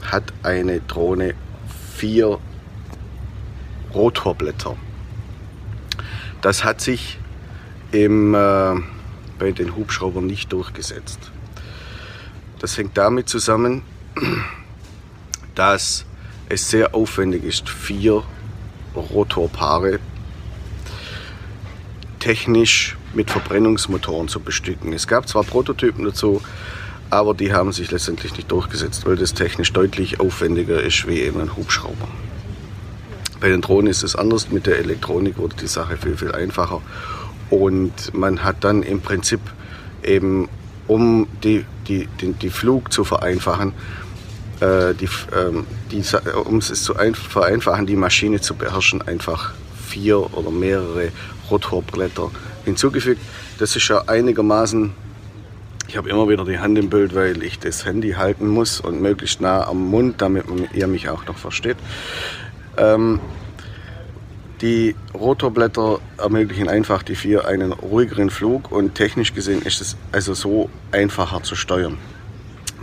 hat 0.03 0.31
eine 0.43 0.81
Drohne 0.81 1.33
vier 1.97 2.39
Rotorblätter. 3.95 4.77
Das 6.43 6.65
hat 6.65 6.83
sich 6.83 7.19
im 7.93 8.35
äh, 8.35 8.75
bei 9.39 9.53
den 9.53 9.75
Hubschraubern 9.75 10.27
nicht 10.27 10.53
durchgesetzt. 10.53 11.31
Das 12.61 12.77
hängt 12.79 12.97
damit 12.97 13.29
zusammen, 13.29 13.83
dass 15.55 16.05
es 16.49 16.71
sehr 16.71 16.95
aufwendig 16.95 17.43
ist, 17.45 17.69
vier 17.69 18.23
Rotorpaare 18.95 19.99
technisch 22.19 22.97
mit 23.15 23.31
Verbrennungsmotoren 23.31 24.29
zu 24.29 24.41
bestücken. 24.41 24.93
Es 24.93 25.09
gab 25.09 25.27
zwar 25.27 25.43
Prototypen 25.43 26.05
dazu, 26.05 26.43
aber 27.09 27.35
die 27.35 27.53
haben 27.53 27.73
sich 27.73 27.91
letztendlich 27.91 28.37
nicht 28.37 28.53
durchgesetzt, 28.53 29.07
weil 29.07 29.17
das 29.17 29.35
technisch 29.35 29.73
deutlich 29.73 30.21
aufwendiger 30.21 30.83
ist 30.83 31.09
wie 31.09 31.21
eben 31.21 31.41
ein 31.41 31.57
Hubschrauber. 31.57 32.09
Bei 33.41 33.49
den 33.49 33.63
Drohnen 33.63 33.89
ist 33.89 34.03
es 34.03 34.15
anders. 34.15 34.51
Mit 34.51 34.67
der 34.67 34.79
Elektronik 34.79 35.39
wurde 35.39 35.57
die 35.57 35.67
Sache 35.67 35.97
viel, 35.97 36.17
viel 36.17 36.33
einfacher. 36.33 36.83
Und 37.49 38.15
man 38.15 38.45
hat 38.45 38.63
dann 38.65 38.83
im 38.83 39.01
Prinzip 39.01 39.41
eben, 40.03 40.49
um 40.87 41.27
die, 41.43 41.65
die, 41.91 42.09
die, 42.21 42.33
die 42.33 42.51
Flug 42.51 42.93
zu 42.93 43.05
vereinfachen, 43.05 43.73
äh, 44.61 44.95
die, 44.95 45.09
ähm, 45.37 45.67
die, 45.91 46.03
um 46.45 46.59
es 46.59 46.85
zu 46.85 46.95
vereinfachen, 46.95 47.87
die 47.87 47.97
Maschine 47.97 48.41
zu 48.41 48.55
beherrschen, 48.55 49.03
einfach 49.03 49.53
vier 49.89 50.33
oder 50.37 50.51
mehrere 50.51 51.11
Rotorblätter 51.51 52.31
hinzugefügt. 52.65 53.21
Das 53.59 53.75
ist 53.75 53.89
ja 53.89 54.05
einigermaßen, 54.07 54.93
ich 55.89 55.97
habe 55.97 56.09
immer 56.09 56.29
wieder 56.29 56.45
die 56.45 56.61
Hand 56.61 56.79
im 56.79 56.89
Bild, 56.89 57.15
weil 57.15 57.43
ich 57.43 57.59
das 57.59 57.85
Handy 57.85 58.13
halten 58.13 58.47
muss 58.47 58.81
und 58.81 59.03
möglichst 59.03 59.41
nah 59.41 59.67
am 59.67 59.91
Mund, 59.91 60.23
damit 60.23 60.45
ihr 60.73 60.87
mich 60.87 61.09
auch 61.09 61.27
noch 61.27 61.37
versteht. 61.37 61.77
Ähm, 62.77 63.19
die 64.61 64.95
Rotorblätter 65.15 66.01
ermöglichen 66.19 66.69
einfach 66.69 67.03
die 67.03 67.15
vier 67.15 67.47
einen 67.47 67.73
ruhigeren 67.73 68.31
Flug 68.31 68.71
und 68.71 68.95
technisch 68.95 69.35
gesehen 69.35 69.63
ist 69.63 69.81
es 69.81 69.97
also 70.13 70.35
so 70.35 70.69
einfacher 70.93 71.43
zu 71.43 71.57
steuern. 71.57 71.97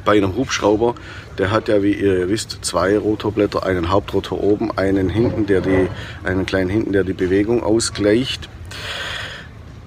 Bei 0.04 0.18
einem 0.18 0.36
Hubschrauber, 0.36 0.96
der 1.38 1.52
hat 1.52 1.68
ja, 1.68 1.84
wie 1.84 1.94
ihr 1.94 2.30
wisst, 2.30 2.60
zwei 2.62 2.98
Rotorblätter, 2.98 3.66
einen 3.66 3.92
Hauptrotor 3.92 4.42
oben, 4.44 4.76
einen 4.78 5.10
hinten, 5.10 5.46
der 5.46 5.62
die, 5.62 5.88
einen 6.24 6.46
kleinen 6.46 6.70
hinten, 6.70 6.94
der 6.94 7.04
die 7.04 7.14
Bewegung 7.14 7.64
ausgleicht. 7.64 8.50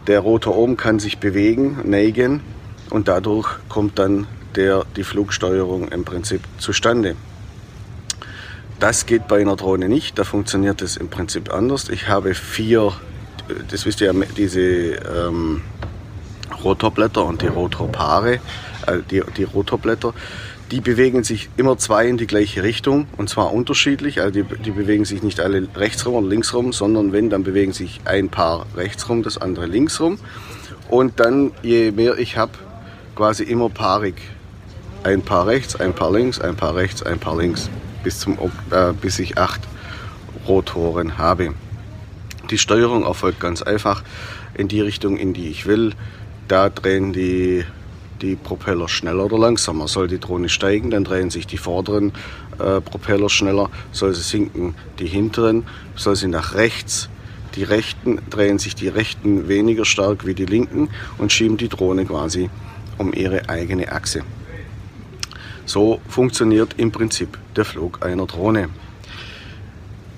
Der 0.06 0.20
Rotor 0.20 0.56
oben 0.56 0.76
kann 0.76 0.98
sich 0.98 1.18
bewegen, 1.18 1.78
neigen 1.84 2.40
und 2.90 3.08
dadurch 3.08 3.48
kommt 3.68 3.98
dann 3.98 4.26
der, 4.56 4.84
die 4.96 5.04
Flugsteuerung 5.04 5.88
im 5.88 6.04
Prinzip 6.04 6.42
zustande. 6.58 7.16
Das 8.80 9.04
geht 9.04 9.28
bei 9.28 9.42
einer 9.42 9.56
Drohne 9.56 9.90
nicht, 9.90 10.18
da 10.18 10.24
funktioniert 10.24 10.80
es 10.80 10.96
im 10.96 11.08
Prinzip 11.08 11.52
anders. 11.52 11.90
Ich 11.90 12.08
habe 12.08 12.34
vier, 12.34 12.94
das 13.68 13.84
wisst 13.84 14.00
ihr 14.00 14.10
ja, 14.10 14.26
diese 14.38 14.60
ähm, 14.62 15.60
Rotorblätter 16.64 17.22
und 17.26 17.42
die 17.42 17.48
Rotorpaare, 17.48 18.36
äh, 18.86 19.00
die, 19.10 19.22
die 19.36 19.44
Rotorblätter, 19.44 20.14
die 20.70 20.80
bewegen 20.80 21.24
sich 21.24 21.50
immer 21.58 21.76
zwei 21.76 22.06
in 22.06 22.16
die 22.16 22.26
gleiche 22.26 22.62
Richtung 22.62 23.06
und 23.18 23.28
zwar 23.28 23.52
unterschiedlich. 23.52 24.22
Also 24.22 24.42
die, 24.42 24.44
die 24.44 24.70
bewegen 24.70 25.04
sich 25.04 25.22
nicht 25.22 25.40
alle 25.40 25.68
rechts 25.76 26.06
rum 26.06 26.14
oder 26.14 26.28
links 26.28 26.54
rum, 26.54 26.72
sondern 26.72 27.12
wenn, 27.12 27.28
dann 27.28 27.44
bewegen 27.44 27.74
sich 27.74 28.00
ein 28.06 28.30
Paar 28.30 28.64
rechts 28.76 29.10
rum, 29.10 29.22
das 29.22 29.36
andere 29.36 29.66
links 29.66 30.00
rum. 30.00 30.18
Und 30.88 31.20
dann, 31.20 31.52
je 31.62 31.90
mehr 31.90 32.16
ich 32.16 32.38
habe, 32.38 32.52
quasi 33.14 33.42
immer 33.42 33.68
paarig. 33.68 34.14
Ein 35.02 35.20
Paar 35.20 35.46
rechts, 35.46 35.76
ein 35.76 35.92
Paar 35.92 36.12
links, 36.12 36.40
ein 36.40 36.56
Paar 36.56 36.74
rechts, 36.74 37.02
ein 37.02 37.18
Paar 37.18 37.36
links 37.36 37.68
bis, 38.02 38.18
zum, 38.18 38.38
äh, 38.70 38.92
bis 39.00 39.18
ich 39.18 39.38
acht 39.38 39.60
Rotoren 40.46 41.18
habe. 41.18 41.54
Die 42.50 42.58
Steuerung 42.58 43.04
erfolgt 43.04 43.40
ganz 43.40 43.62
einfach 43.62 44.02
in 44.54 44.68
die 44.68 44.80
Richtung, 44.80 45.16
in 45.16 45.32
die 45.32 45.48
ich 45.48 45.66
will. 45.66 45.92
Da 46.48 46.68
drehen 46.68 47.12
die, 47.12 47.64
die 48.20 48.36
Propeller 48.36 48.88
schneller 48.88 49.26
oder 49.26 49.38
langsamer. 49.38 49.86
Soll 49.86 50.08
die 50.08 50.18
Drohne 50.18 50.48
steigen, 50.48 50.90
dann 50.90 51.04
drehen 51.04 51.30
sich 51.30 51.46
die 51.46 51.58
vorderen 51.58 52.12
äh, 52.58 52.80
Propeller 52.80 53.28
schneller. 53.28 53.70
Soll 53.92 54.14
sie 54.14 54.22
sinken, 54.22 54.74
die 54.98 55.06
hinteren. 55.06 55.64
Soll 55.94 56.16
sie 56.16 56.28
nach 56.28 56.54
rechts, 56.54 57.08
die 57.54 57.62
rechten, 57.62 58.20
drehen 58.30 58.58
sich 58.58 58.74
die 58.74 58.88
rechten 58.88 59.48
weniger 59.48 59.84
stark 59.84 60.26
wie 60.26 60.34
die 60.34 60.46
linken 60.46 60.88
und 61.18 61.32
schieben 61.32 61.56
die 61.56 61.68
Drohne 61.68 62.04
quasi 62.04 62.50
um 62.98 63.12
ihre 63.12 63.48
eigene 63.48 63.90
Achse. 63.92 64.22
So 65.70 66.00
funktioniert 66.08 66.74
im 66.78 66.90
Prinzip 66.90 67.38
der 67.54 67.64
Flug 67.64 68.04
einer 68.04 68.26
Drohne. 68.26 68.70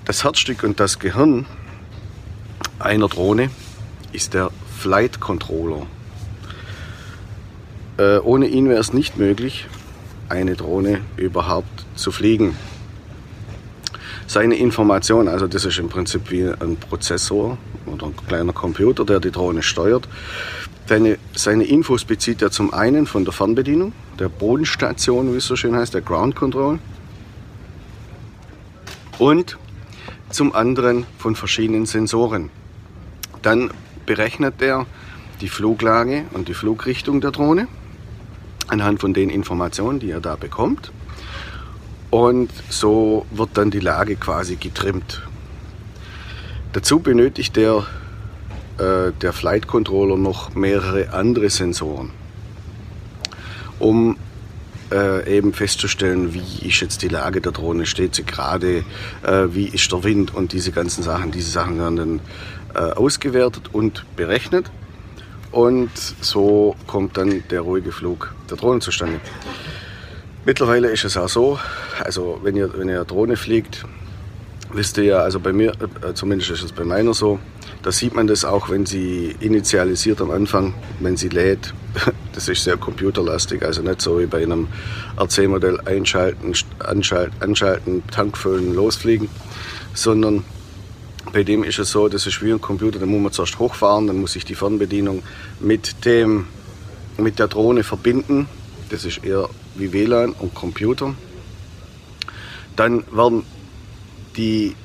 Das 0.03 0.23
Herzstück 0.23 0.63
und 0.63 0.79
das 0.79 0.97
Gehirn 0.97 1.45
einer 2.79 3.07
Drohne 3.07 3.51
ist 4.13 4.33
der 4.33 4.49
Flight 4.79 5.19
Controller. 5.19 5.85
Äh, 7.99 8.17
ohne 8.17 8.47
ihn 8.47 8.67
wäre 8.67 8.79
es 8.79 8.93
nicht 8.93 9.19
möglich, 9.19 9.67
eine 10.27 10.55
Drohne 10.55 11.01
überhaupt 11.17 11.85
zu 11.93 12.11
fliegen. 12.11 12.57
Seine 14.25 14.55
Information, 14.55 15.27
also 15.27 15.45
das 15.45 15.65
ist 15.65 15.77
im 15.77 15.89
Prinzip 15.89 16.31
wie 16.31 16.47
ein 16.47 16.77
Prozessor 16.77 17.59
oder 17.85 18.07
ein 18.07 18.15
kleiner 18.27 18.53
Computer, 18.53 19.05
der 19.05 19.19
die 19.19 19.29
Drohne 19.29 19.61
steuert, 19.61 20.07
seine, 20.87 21.19
seine 21.35 21.65
Infos 21.65 22.05
bezieht 22.05 22.41
er 22.41 22.49
zum 22.49 22.73
einen 22.73 23.05
von 23.05 23.23
der 23.23 23.33
Fernbedienung, 23.33 23.93
der 24.19 24.29
Bodenstation, 24.29 25.33
wie 25.33 25.37
es 25.37 25.45
so 25.45 25.55
schön 25.55 25.75
heißt, 25.75 25.93
der 25.93 26.01
Ground 26.01 26.35
Control. 26.35 26.79
Und 29.19 29.57
zum 30.29 30.55
anderen 30.55 31.05
von 31.17 31.35
verschiedenen 31.35 31.85
Sensoren. 31.85 32.49
Dann 33.41 33.71
berechnet 34.05 34.61
er 34.61 34.85
die 35.41 35.49
Fluglage 35.49 36.25
und 36.33 36.47
die 36.47 36.53
Flugrichtung 36.53 37.21
der 37.21 37.31
Drohne 37.31 37.67
anhand 38.67 38.99
von 38.99 39.13
den 39.13 39.29
Informationen, 39.29 39.99
die 39.99 40.11
er 40.11 40.21
da 40.21 40.35
bekommt. 40.35 40.91
Und 42.09 42.51
so 42.69 43.25
wird 43.31 43.51
dann 43.55 43.71
die 43.71 43.79
Lage 43.79 44.15
quasi 44.15 44.55
getrimmt. 44.55 45.21
Dazu 46.73 46.99
benötigt 46.99 47.57
er 47.57 47.85
äh, 48.77 49.11
der 49.21 49.33
Flight 49.33 49.67
Controller 49.67 50.17
noch 50.17 50.55
mehrere 50.55 51.13
andere 51.13 51.49
Sensoren, 51.49 52.11
um 53.83 54.17
äh, 54.91 55.37
eben 55.37 55.53
festzustellen, 55.53 56.33
wie 56.33 56.67
ist 56.67 56.79
jetzt 56.79 57.01
die 57.01 57.07
Lage 57.07 57.41
der 57.41 57.51
Drohne, 57.51 57.85
steht 57.85 58.15
sie 58.15 58.23
gerade, 58.23 58.83
äh, 59.23 59.47
wie 59.49 59.65
ist 59.65 59.91
der 59.91 60.03
Wind 60.03 60.33
und 60.33 60.53
diese 60.53 60.71
ganzen 60.71 61.03
Sachen. 61.03 61.31
Diese 61.31 61.51
Sachen 61.51 61.77
werden 61.79 61.95
dann 61.95 62.19
äh, 62.75 62.93
ausgewertet 62.93 63.69
und 63.73 64.05
berechnet 64.15 64.71
und 65.51 65.91
so 66.21 66.75
kommt 66.87 67.17
dann 67.17 67.43
der 67.49 67.61
ruhige 67.61 67.91
Flug 67.91 68.33
der 68.49 68.57
Drohne 68.57 68.79
zustande. 68.79 69.19
Mittlerweile 70.45 70.89
ist 70.89 71.05
es 71.05 71.15
auch 71.15 71.29
so, 71.29 71.59
also 72.03 72.39
wenn 72.43 72.55
ihr, 72.55 72.77
wenn 72.77 72.89
ihr 72.89 73.03
Drohne 73.05 73.37
fliegt, 73.37 73.85
wisst 74.71 74.97
ihr 74.97 75.03
ja, 75.03 75.17
also 75.19 75.39
bei 75.39 75.53
mir, 75.53 75.73
äh, 76.01 76.13
zumindest 76.13 76.51
ist 76.51 76.63
es 76.63 76.71
bei 76.71 76.83
meiner 76.83 77.13
so, 77.13 77.39
da 77.81 77.91
sieht 77.91 78.15
man 78.15 78.27
das 78.27 78.45
auch, 78.45 78.69
wenn 78.69 78.85
sie 78.85 79.35
initialisiert 79.39 80.21
am 80.21 80.31
Anfang, 80.31 80.73
wenn 80.99 81.17
sie 81.17 81.29
lädt. 81.29 81.73
Das 82.33 82.47
ist 82.47 82.63
sehr 82.63 82.77
computerlastig, 82.77 83.63
also 83.63 83.81
nicht 83.81 84.01
so 84.01 84.19
wie 84.19 84.25
bei 84.25 84.43
einem 84.43 84.67
RC-Modell 85.17 85.79
einschalten, 85.85 86.53
anschalten, 86.79 87.41
anschalten, 87.41 88.03
Tank 88.07 88.37
füllen, 88.37 88.73
losfliegen, 88.73 89.29
sondern 89.93 90.43
bei 91.31 91.43
dem 91.43 91.63
ist 91.63 91.79
es 91.79 91.91
so, 91.91 92.09
das 92.09 92.27
ist 92.27 92.41
wie 92.43 92.51
ein 92.51 92.59
Computer, 92.59 92.99
da 92.99 93.05
muss 93.05 93.21
man 93.21 93.31
zuerst 93.31 93.57
hochfahren, 93.59 94.07
dann 94.07 94.19
muss 94.19 94.35
ich 94.35 94.45
die 94.45 94.55
Fernbedienung 94.55 95.23
mit, 95.59 96.05
dem, 96.05 96.47
mit 97.17 97.39
der 97.39 97.47
Drohne 97.47 97.83
verbinden. 97.83 98.47
Das 98.89 99.05
ist 99.05 99.23
eher 99.23 99.49
wie 99.75 99.93
WLAN 99.93 100.33
und 100.33 100.53
Computer. 100.53 101.15
Dann 102.75 103.03
werden 103.11 103.43
die 104.35 104.75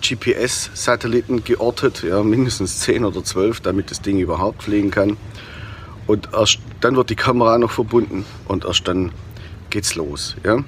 GPS-Satelliten 0.00 1.44
geortet, 1.44 2.02
ja, 2.02 2.22
mindestens 2.22 2.80
10 2.80 3.04
oder 3.04 3.22
12, 3.22 3.60
damit 3.60 3.90
das 3.90 4.00
Ding 4.00 4.18
überhaupt 4.18 4.62
fliegen 4.62 4.90
kann. 4.90 5.16
Und 6.08 6.30
erst 6.32 6.58
dann 6.80 6.96
wird 6.96 7.10
die 7.10 7.16
Kamera 7.16 7.58
noch 7.58 7.70
verbunden 7.70 8.24
und 8.48 8.64
erst 8.64 8.88
dann 8.88 9.12
geht's 9.70 9.94
los. 9.94 10.36
Ja. 10.42 10.64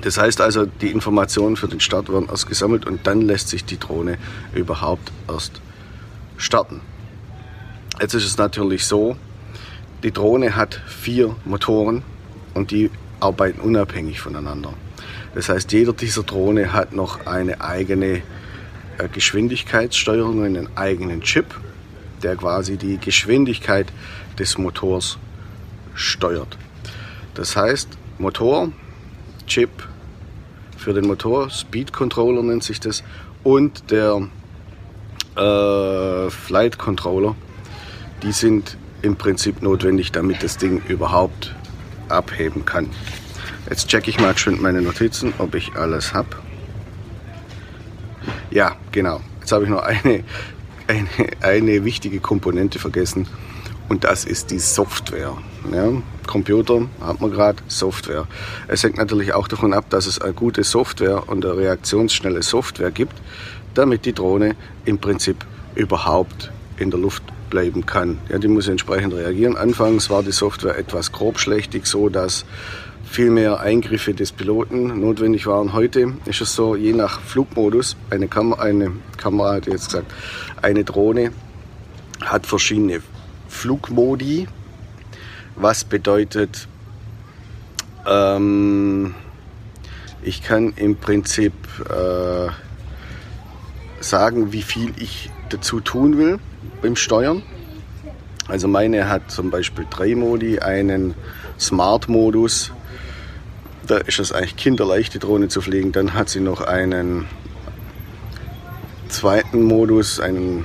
Das 0.00 0.16
heißt 0.16 0.40
also, 0.40 0.64
die 0.64 0.90
Informationen 0.90 1.56
für 1.56 1.68
den 1.68 1.78
Start 1.78 2.08
werden 2.08 2.28
erst 2.30 2.48
gesammelt 2.48 2.86
und 2.86 3.06
dann 3.06 3.20
lässt 3.20 3.48
sich 3.48 3.64
die 3.64 3.78
Drohne 3.78 4.16
überhaupt 4.54 5.12
erst 5.28 5.60
starten. 6.38 6.80
Jetzt 8.00 8.14
ist 8.14 8.24
es 8.24 8.38
natürlich 8.38 8.86
so, 8.86 9.16
die 10.02 10.10
Drohne 10.10 10.56
hat 10.56 10.80
vier 10.86 11.36
Motoren 11.44 12.02
und 12.54 12.70
die 12.70 12.90
arbeiten 13.20 13.60
unabhängig 13.60 14.20
voneinander. 14.20 14.72
Das 15.34 15.50
heißt, 15.50 15.70
jeder 15.72 15.92
dieser 15.92 16.22
Drohne 16.22 16.72
hat 16.72 16.94
noch 16.94 17.26
eine 17.26 17.60
eigene 17.60 18.22
äh, 18.96 19.08
Geschwindigkeitssteuerung, 19.12 20.44
einen 20.44 20.74
eigenen 20.78 21.20
Chip, 21.20 21.54
der 22.22 22.36
quasi 22.36 22.78
die 22.78 22.96
Geschwindigkeit 22.98 23.92
des 24.40 24.58
Motors 24.58 25.18
steuert. 25.94 26.58
Das 27.34 27.54
heißt, 27.54 27.88
Motor, 28.18 28.72
Chip 29.46 29.70
für 30.76 30.94
den 30.94 31.06
Motor, 31.06 31.50
Speed 31.50 31.92
Controller 31.92 32.42
nennt 32.42 32.64
sich 32.64 32.80
das, 32.80 33.04
und 33.44 33.90
der 33.90 34.28
äh, 35.36 36.30
Flight 36.30 36.78
Controller, 36.78 37.36
die 38.22 38.32
sind 38.32 38.76
im 39.02 39.16
Prinzip 39.16 39.62
notwendig, 39.62 40.10
damit 40.10 40.42
das 40.42 40.56
Ding 40.56 40.82
überhaupt 40.88 41.54
abheben 42.08 42.64
kann. 42.64 42.90
Jetzt 43.68 43.88
checke 43.88 44.10
ich 44.10 44.18
mal 44.18 44.36
schön 44.36 44.60
meine 44.60 44.82
Notizen, 44.82 45.32
ob 45.38 45.54
ich 45.54 45.74
alles 45.74 46.12
habe. 46.12 46.28
Ja, 48.50 48.76
genau. 48.90 49.20
Jetzt 49.40 49.52
habe 49.52 49.64
ich 49.64 49.70
noch 49.70 49.82
eine, 49.82 50.24
eine, 50.86 51.08
eine 51.40 51.84
wichtige 51.84 52.20
Komponente 52.20 52.78
vergessen 52.78 53.26
und 53.90 54.04
das 54.04 54.24
ist 54.24 54.52
die 54.52 54.60
Software. 54.60 55.36
Ja, 55.72 55.92
Computer 56.26 56.86
hat 57.00 57.20
man 57.20 57.32
gerade 57.32 57.58
Software. 57.66 58.26
Es 58.68 58.84
hängt 58.84 58.98
natürlich 58.98 59.34
auch 59.34 59.48
davon 59.48 59.74
ab, 59.74 59.86
dass 59.90 60.06
es 60.06 60.20
eine 60.20 60.32
gute 60.32 60.62
Software 60.62 61.28
und 61.28 61.44
eine 61.44 61.56
reaktionsschnelle 61.56 62.42
Software 62.42 62.92
gibt, 62.92 63.20
damit 63.74 64.04
die 64.06 64.12
Drohne 64.12 64.54
im 64.84 64.98
Prinzip 64.98 65.44
überhaupt 65.74 66.52
in 66.78 66.92
der 66.92 67.00
Luft 67.00 67.24
bleiben 67.50 67.84
kann. 67.84 68.18
Ja, 68.28 68.38
die 68.38 68.46
muss 68.46 68.68
entsprechend 68.68 69.12
reagieren. 69.12 69.56
Anfangs 69.56 70.08
war 70.08 70.22
die 70.22 70.30
Software 70.30 70.78
etwas 70.78 71.10
grobschlächtig, 71.10 71.86
so 71.86 72.08
dass 72.08 72.44
viel 73.04 73.30
mehr 73.30 73.58
Eingriffe 73.58 74.14
des 74.14 74.30
Piloten 74.30 75.00
notwendig 75.00 75.48
waren. 75.48 75.72
Heute 75.72 76.12
ist 76.26 76.40
es 76.40 76.54
so, 76.54 76.76
je 76.76 76.92
nach 76.92 77.20
Flugmodus, 77.22 77.96
eine 78.08 78.28
Kamera, 78.28 78.62
eine 78.62 78.92
Kamera 79.16 79.54
hat 79.54 79.66
jetzt 79.66 79.86
gesagt, 79.86 80.14
eine 80.62 80.84
Drohne 80.84 81.32
hat 82.20 82.46
verschiedene 82.46 83.02
Flugmodi, 83.50 84.48
was 85.56 85.84
bedeutet, 85.84 86.68
ähm, 88.06 89.14
ich 90.22 90.42
kann 90.42 90.72
im 90.76 90.96
Prinzip 90.96 91.52
äh, 91.90 92.48
sagen, 94.00 94.52
wie 94.52 94.62
viel 94.62 94.92
ich 94.96 95.30
dazu 95.50 95.80
tun 95.80 96.16
will 96.16 96.38
beim 96.80 96.96
Steuern. 96.96 97.42
Also 98.48 98.68
meine 98.68 99.08
hat 99.08 99.30
zum 99.30 99.50
Beispiel 99.50 99.86
drei 99.90 100.14
Modi, 100.14 100.60
einen 100.60 101.14
Smart-Modus, 101.58 102.72
da 103.86 103.98
ist 103.98 104.20
es 104.20 104.32
eigentlich 104.32 104.56
kinderleicht, 104.56 105.14
die 105.14 105.18
Drohne 105.18 105.48
zu 105.48 105.60
fliegen. 105.60 105.92
Dann 105.92 106.14
hat 106.14 106.28
sie 106.28 106.40
noch 106.40 106.60
einen 106.60 107.26
zweiten 109.08 109.62
Modus, 109.62 110.20
einen 110.20 110.64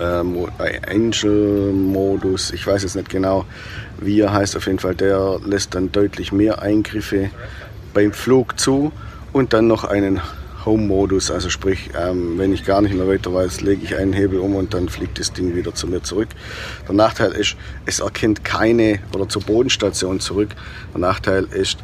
Angel-Modus, 0.00 2.52
ich 2.52 2.66
weiß 2.66 2.82
jetzt 2.82 2.96
nicht 2.96 3.10
genau, 3.10 3.44
wie 4.00 4.20
er 4.20 4.32
heißt, 4.32 4.56
auf 4.56 4.66
jeden 4.66 4.78
Fall, 4.78 4.94
der 4.94 5.38
lässt 5.44 5.74
dann 5.74 5.92
deutlich 5.92 6.32
mehr 6.32 6.62
Eingriffe 6.62 7.30
beim 7.92 8.12
Flug 8.12 8.58
zu 8.58 8.92
und 9.32 9.52
dann 9.52 9.66
noch 9.66 9.84
einen 9.84 10.20
Home-Modus, 10.64 11.30
also 11.30 11.48
sprich, 11.48 11.90
ähm, 11.98 12.38
wenn 12.38 12.52
ich 12.52 12.64
gar 12.64 12.82
nicht 12.82 12.94
mehr 12.94 13.08
weiter 13.08 13.32
weiß, 13.32 13.62
lege 13.62 13.82
ich 13.82 13.96
einen 13.96 14.12
Hebel 14.12 14.40
um 14.40 14.56
und 14.56 14.74
dann 14.74 14.88
fliegt 14.88 15.18
das 15.18 15.32
Ding 15.32 15.56
wieder 15.56 15.74
zu 15.74 15.86
mir 15.86 16.02
zurück. 16.02 16.28
Der 16.86 16.94
Nachteil 16.94 17.32
ist, 17.32 17.56
es 17.86 18.00
erkennt 18.00 18.44
keine, 18.44 18.98
oder 19.14 19.28
zur 19.28 19.42
Bodenstation 19.42 20.20
zurück, 20.20 20.50
der 20.92 21.00
Nachteil 21.00 21.44
ist, 21.44 21.78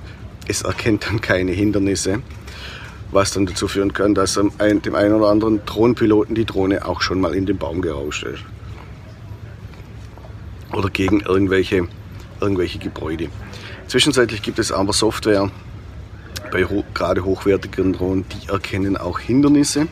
es 0.49 0.63
erkennt 0.63 1.07
dann 1.07 1.21
keine 1.21 1.53
Hindernisse, 1.53 2.21
was 3.13 3.33
dann 3.33 3.47
dazu 3.47 3.69
führen 3.69 3.93
kann, 3.93 4.15
dass 4.15 4.35
dem 4.35 4.95
einen 4.95 5.15
oder 5.15 5.29
anderen 5.29 5.65
Drohnenpiloten 5.65 6.35
die 6.35 6.45
Drohne 6.45 6.87
auch 6.87 7.01
schon 7.01 7.21
mal 7.21 7.35
in 7.35 7.47
den 7.47 7.57
Baum 7.57 7.81
gerauscht 7.81 8.25
ist. 8.25 8.43
Oder 10.73 10.91
gegen 10.91 11.21
irgendwelche, 11.21 11.89
irgendwelche 12.41 12.79
Gebäude. 12.79 13.29
Zwischenzeitlich 13.87 14.43
gibt 14.43 14.59
es 14.59 14.73
aber 14.73 14.93
Software, 14.93 15.51
bei 16.51 16.65
ho 16.65 16.85
gerade 16.95 17.25
hochwertigen 17.25 17.93
Drohnen, 17.93 18.25
die 18.29 18.49
erkennen 18.49 18.97
auch 18.97 19.19
Hindernisse. 19.19 19.87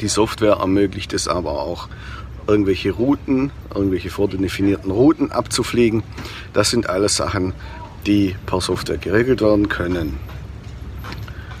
Die 0.00 0.08
Software 0.08 0.58
ermöglicht 0.60 1.12
es 1.12 1.28
aber 1.28 1.60
auch, 1.62 1.88
irgendwelche 2.46 2.92
Routen, 2.92 3.50
irgendwelche 3.74 4.10
vordefinierten 4.10 4.90
Routen 4.90 5.32
abzufliegen. 5.32 6.02
Das 6.52 6.70
sind 6.70 6.88
alles 6.88 7.16
Sachen, 7.16 7.52
die 8.06 8.34
per 8.46 8.60
Software 8.60 8.98
geregelt 8.98 9.40
werden 9.40 9.68
können. 9.68 10.18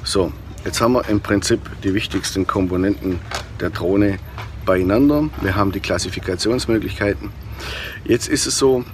So, 0.04 0.32
jetzt 0.64 0.80
haben 0.80 0.92
wir 0.92 1.08
im 1.08 1.20
Prinzip 1.20 1.60
die 1.82 1.94
wichtigsten 1.94 2.46
Komponenten 2.46 3.18
der 3.60 3.70
Drohne 3.70 4.18
beieinander. 4.64 5.28
Wir 5.40 5.56
haben 5.56 5.72
die 5.72 5.80
Klassifikationsmöglichkeiten. 5.80 7.30
Jetzt 8.04 8.28
ist 8.28 8.46
es 8.46 8.58
so, 8.58 8.84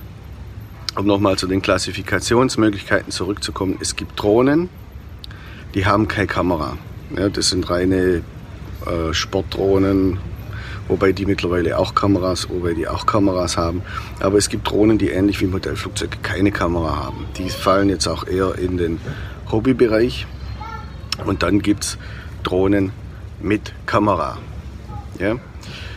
um 0.96 1.06
nochmal 1.06 1.36
zu 1.36 1.46
den 1.46 1.62
Klassifikationsmöglichkeiten 1.62 3.12
zurückzukommen, 3.12 3.76
es 3.80 3.96
gibt 3.96 4.20
Drohnen, 4.20 4.68
die 5.74 5.84
haben 5.86 6.08
keine 6.08 6.26
Kamera. 6.26 6.78
Ja, 7.16 7.28
das 7.28 7.50
sind 7.50 7.68
reine 7.68 8.22
äh, 8.86 9.12
Sportdrohnen, 9.12 10.18
wobei 10.88 11.12
die 11.12 11.26
mittlerweile 11.26 11.78
auch 11.78 11.94
Kameras, 11.94 12.48
wobei 12.48 12.74
die 12.74 12.88
auch 12.88 13.06
Kameras 13.06 13.56
haben. 13.56 13.82
Aber 14.20 14.38
es 14.38 14.48
gibt 14.48 14.70
Drohnen, 14.70 14.98
die 14.98 15.10
ähnlich 15.10 15.40
wie 15.40 15.46
Modellflugzeuge 15.46 16.16
keine 16.22 16.50
Kamera 16.50 16.96
haben. 16.96 17.26
Die 17.36 17.50
fallen 17.50 17.88
jetzt 17.88 18.06
auch 18.06 18.26
eher 18.26 18.56
in 18.58 18.76
den 18.76 18.98
Hobbybereich. 19.50 20.26
Und 21.24 21.42
dann 21.42 21.60
gibt 21.60 21.84
es 21.84 21.98
Drohnen 22.42 22.92
mit 23.40 23.72
Kamera. 23.86 24.38
Ja? 25.18 25.36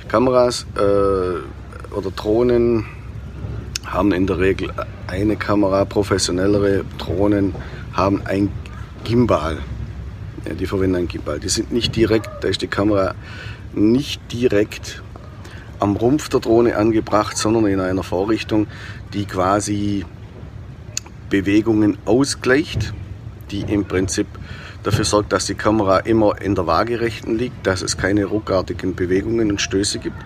Kameras 0.08 0.65
äh, 0.75 1.93
oder 1.93 2.12
Drohnen 2.15 2.86
haben 3.86 4.12
in 4.12 4.27
der 4.27 4.39
Regel 4.39 4.71
eine 5.08 5.36
Kamera. 5.36 5.86
Professionellere 5.86 6.86
Drohnen 6.97 7.53
haben 7.93 8.21
ein 8.25 8.51
Gimbal. 9.03 9.58
Ja, 10.47 10.53
die 10.53 10.65
verwenden 10.65 10.95
ein 10.95 11.08
Gimbal. 11.08 11.39
Die 11.39 11.49
sind 11.49 11.71
nicht 11.71 11.95
direkt, 11.95 12.29
da 12.41 12.47
ist 12.47 12.62
die 12.62 12.67
Kamera 12.67 13.13
nicht 13.73 14.21
direkt 14.32 15.01
am 15.79 15.95
Rumpf 15.95 16.29
der 16.29 16.39
Drohne 16.39 16.75
angebracht, 16.75 17.38
sondern 17.38 17.65
in 17.67 17.79
einer 17.79 18.03
Vorrichtung, 18.03 18.67
die 19.13 19.25
quasi 19.25 20.05
Bewegungen 21.29 21.97
ausgleicht, 22.05 22.93
die 23.51 23.62
im 23.62 23.86
Prinzip 23.86 24.27
dafür 24.84 25.06
sorgt, 25.06 25.34
dass 25.34 25.46
die 25.46 25.56
Kamera 25.56 26.00
immer 26.00 26.42
in 26.42 26.56
der 26.56 26.68
Waagerechten 26.68 27.38
liegt, 27.38 27.65
dass 27.65 27.82
es 27.82 27.98
keine 27.98 28.26
ruckartigen 28.26 28.96
Bewegungen 28.96 29.52
und 29.52 29.62
Stöße 29.62 30.00
gibt. 30.00 30.18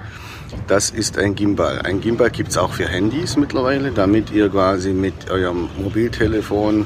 Das 0.68 0.92
ist 0.92 1.18
ein 1.18 1.36
Gimbal. 1.36 1.82
Ein 1.82 2.00
Gimbal 2.00 2.30
gibt 2.30 2.52
es 2.52 2.58
auch 2.58 2.74
für 2.74 2.88
Handys 2.88 3.38
mittlerweile, 3.38 3.92
damit 3.92 4.32
ihr 4.32 4.50
quasi 4.50 4.94
mit 4.94 5.30
eurem 5.30 5.70
Mobiltelefon 5.78 6.86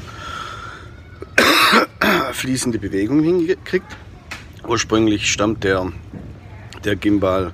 fließende 2.32 2.78
Bewegung 2.78 3.22
hinkriegt. 3.22 3.96
Ursprünglich 4.66 5.30
stammt 5.30 5.64
der, 5.64 5.92
der 6.84 6.96
Gimbal 6.96 7.52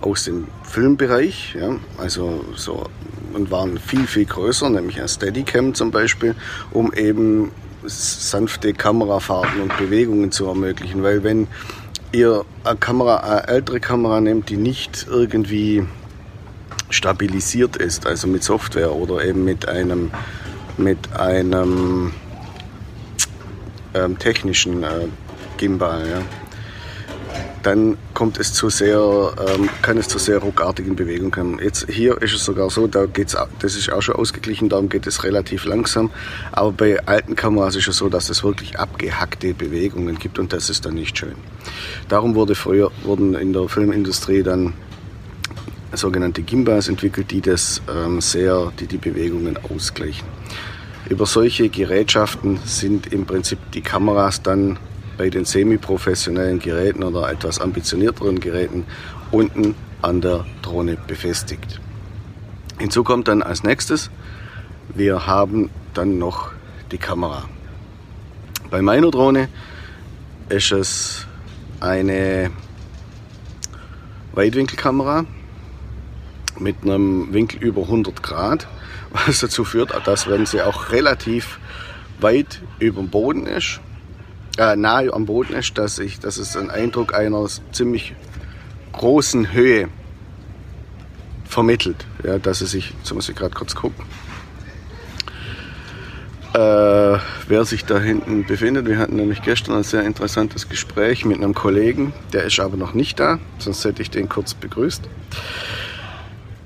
aus 0.00 0.24
dem 0.24 0.48
Filmbereich, 0.64 1.56
ja, 1.58 1.76
also 1.98 2.44
so 2.54 2.86
und 3.32 3.50
waren 3.50 3.78
viel, 3.78 4.06
viel 4.06 4.24
größer, 4.24 4.70
nämlich 4.70 5.00
ein 5.00 5.08
Steadicam 5.08 5.74
zum 5.74 5.90
Beispiel, 5.90 6.34
um 6.70 6.92
eben 6.92 7.50
sanfte 7.84 8.72
Kamerafahrten 8.72 9.60
und 9.62 9.76
Bewegungen 9.78 10.32
zu 10.32 10.46
ermöglichen. 10.46 11.02
Weil 11.02 11.22
wenn 11.22 11.48
ihr 12.12 12.44
eine 12.64 12.76
Kamera, 12.76 13.18
eine 13.18 13.48
ältere 13.48 13.80
Kamera 13.80 14.20
nehmt, 14.20 14.48
die 14.48 14.56
nicht 14.56 15.06
irgendwie 15.10 15.84
stabilisiert 16.90 17.76
ist, 17.76 18.06
also 18.06 18.26
mit 18.26 18.42
Software 18.42 18.94
oder 18.94 19.24
eben 19.24 19.44
mit 19.44 19.68
einem, 19.68 20.10
mit 20.76 21.12
einem 21.14 22.12
ähm, 23.94 24.18
technischen 24.18 24.82
äh, 24.82 25.06
Gimbal, 25.58 26.08
ja, 26.08 26.22
dann 27.68 27.98
kommt 28.14 28.38
es 28.38 28.54
zu 28.54 28.70
sehr, 28.70 28.98
ähm, 28.98 29.68
kann 29.82 29.98
es 29.98 30.08
zu 30.08 30.18
sehr 30.18 30.38
ruckartigen 30.38 30.96
Bewegungen 30.96 31.30
kommen. 31.30 31.60
Jetzt 31.62 31.86
hier 31.90 32.20
ist 32.22 32.32
es 32.32 32.42
sogar 32.42 32.70
so, 32.70 32.86
da 32.86 33.04
geht's, 33.04 33.36
das 33.58 33.76
ist 33.76 33.92
auch 33.92 34.00
schon 34.00 34.14
ausgeglichen, 34.14 34.70
darum 34.70 34.88
geht 34.88 35.06
es 35.06 35.22
relativ 35.22 35.66
langsam. 35.66 36.10
Aber 36.52 36.72
bei 36.72 37.06
alten 37.06 37.36
Kameras 37.36 37.76
ist 37.76 37.86
es 37.86 37.98
so, 37.98 38.08
dass 38.08 38.30
es 38.30 38.42
wirklich 38.42 38.78
abgehackte 38.78 39.52
Bewegungen 39.52 40.18
gibt 40.18 40.38
und 40.38 40.54
das 40.54 40.70
ist 40.70 40.86
dann 40.86 40.94
nicht 40.94 41.18
schön. 41.18 41.34
Darum 42.08 42.34
wurde 42.34 42.54
früher, 42.54 42.90
wurden 43.02 43.34
in 43.34 43.52
der 43.52 43.68
Filmindustrie 43.68 44.42
dann 44.42 44.72
sogenannte 45.92 46.40
Gimbals 46.42 46.88
entwickelt, 46.88 47.30
die 47.30 47.42
das 47.42 47.82
ähm, 47.94 48.22
sehr, 48.22 48.72
die 48.80 48.86
die 48.86 48.96
Bewegungen 48.96 49.58
ausgleichen. 49.70 50.26
Über 51.10 51.26
solche 51.26 51.68
Gerätschaften 51.68 52.60
sind 52.64 53.12
im 53.12 53.26
Prinzip 53.26 53.58
die 53.72 53.82
Kameras 53.82 54.42
dann 54.42 54.78
bei 55.18 55.28
den 55.28 55.44
semi-professionellen 55.44 56.60
Geräten 56.60 57.02
oder 57.02 57.30
etwas 57.30 57.60
ambitionierteren 57.60 58.40
Geräten 58.40 58.86
unten 59.30 59.74
an 60.00 60.22
der 60.22 60.46
Drohne 60.62 60.96
befestigt. 61.06 61.80
Hinzu 62.78 63.04
kommt 63.04 63.28
dann 63.28 63.42
als 63.42 63.64
nächstes, 63.64 64.10
wir 64.94 65.26
haben 65.26 65.68
dann 65.92 66.18
noch 66.18 66.52
die 66.92 66.98
Kamera. 66.98 67.44
Bei 68.70 68.80
meiner 68.80 69.10
Drohne 69.10 69.48
ist 70.48 70.72
es 70.72 71.26
eine 71.80 72.50
Weitwinkelkamera 74.32 75.26
mit 76.58 76.76
einem 76.82 77.34
Winkel 77.34 77.62
über 77.62 77.82
100 77.82 78.22
Grad 78.22 78.66
was 79.10 79.40
dazu 79.40 79.64
führt, 79.64 79.92
dass 80.06 80.28
wenn 80.28 80.46
sie 80.46 80.62
auch 80.62 80.90
relativ 80.90 81.58
weit 82.20 82.60
über 82.78 83.00
dem 83.00 83.10
Boden 83.10 83.46
ist, 83.46 83.80
äh, 84.58 84.76
nahe 84.76 85.12
am 85.12 85.24
Boden 85.24 85.54
ist, 85.54 85.78
dass, 85.78 85.98
ich, 85.98 86.20
dass 86.20 86.36
es 86.36 86.56
einen 86.56 86.70
Eindruck 86.70 87.14
einer 87.14 87.46
ziemlich 87.72 88.14
großen 88.92 89.52
Höhe 89.52 89.88
vermittelt. 91.44 92.06
Ja, 92.22 92.38
dass 92.38 92.60
es 92.60 92.72
sich, 92.72 92.92
jetzt 92.98 93.14
muss 93.14 93.28
ich 93.28 93.36
gerade 93.36 93.54
kurz 93.54 93.74
gucken, 93.74 94.04
Äh, 96.54 97.18
wer 97.46 97.64
sich 97.66 97.84
da 97.84 98.00
hinten 98.00 98.46
befindet, 98.46 98.86
wir 98.86 98.98
hatten 98.98 99.16
nämlich 99.16 99.42
gestern 99.42 99.76
ein 99.76 99.82
sehr 99.82 100.02
interessantes 100.02 100.68
Gespräch 100.68 101.26
mit 101.26 101.36
einem 101.36 101.54
Kollegen, 101.54 102.14
der 102.32 102.44
ist 102.44 102.58
aber 102.58 102.76
noch 102.76 102.94
nicht 102.94 103.20
da, 103.20 103.38
sonst 103.58 103.84
hätte 103.84 104.00
ich 104.00 104.10
den 104.10 104.28
kurz 104.30 104.54
begrüßt. 104.54 105.02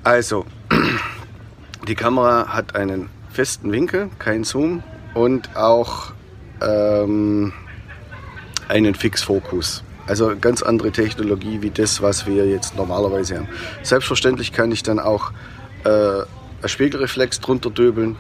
Also, 0.05 0.47
die 1.89 1.97
Kamera 1.97 2.55
hat 2.55 2.77
einen 2.77 3.11
festen 3.31 3.73
Winkel, 3.73 4.09
kein 4.19 4.45
Zoom 4.45 4.85
und 5.15 5.57
auch 5.57 6.13
ähm, 6.63 7.53
einen 8.73 8.95
Fixfokus. 8.95 9.85
Also 10.07 10.33
ganz 10.41 10.63
andere 10.63 10.91
Technologie 10.91 11.63
wie 11.63 11.71
das, 11.71 12.03
was 12.03 12.27
wir 12.27 12.47
jetzt 12.47 12.75
normalerweise 12.77 13.37
haben. 13.37 13.49
Selbstverständlich 13.83 14.53
kann 14.53 14.73
ich 14.73 14.83
dann 14.83 14.99
auch 14.99 15.31
äh, 15.85 15.89
einen 15.89 16.25
Spiegelreflex 16.65 17.41
drunter 17.41 17.71
döbeln 17.71 18.17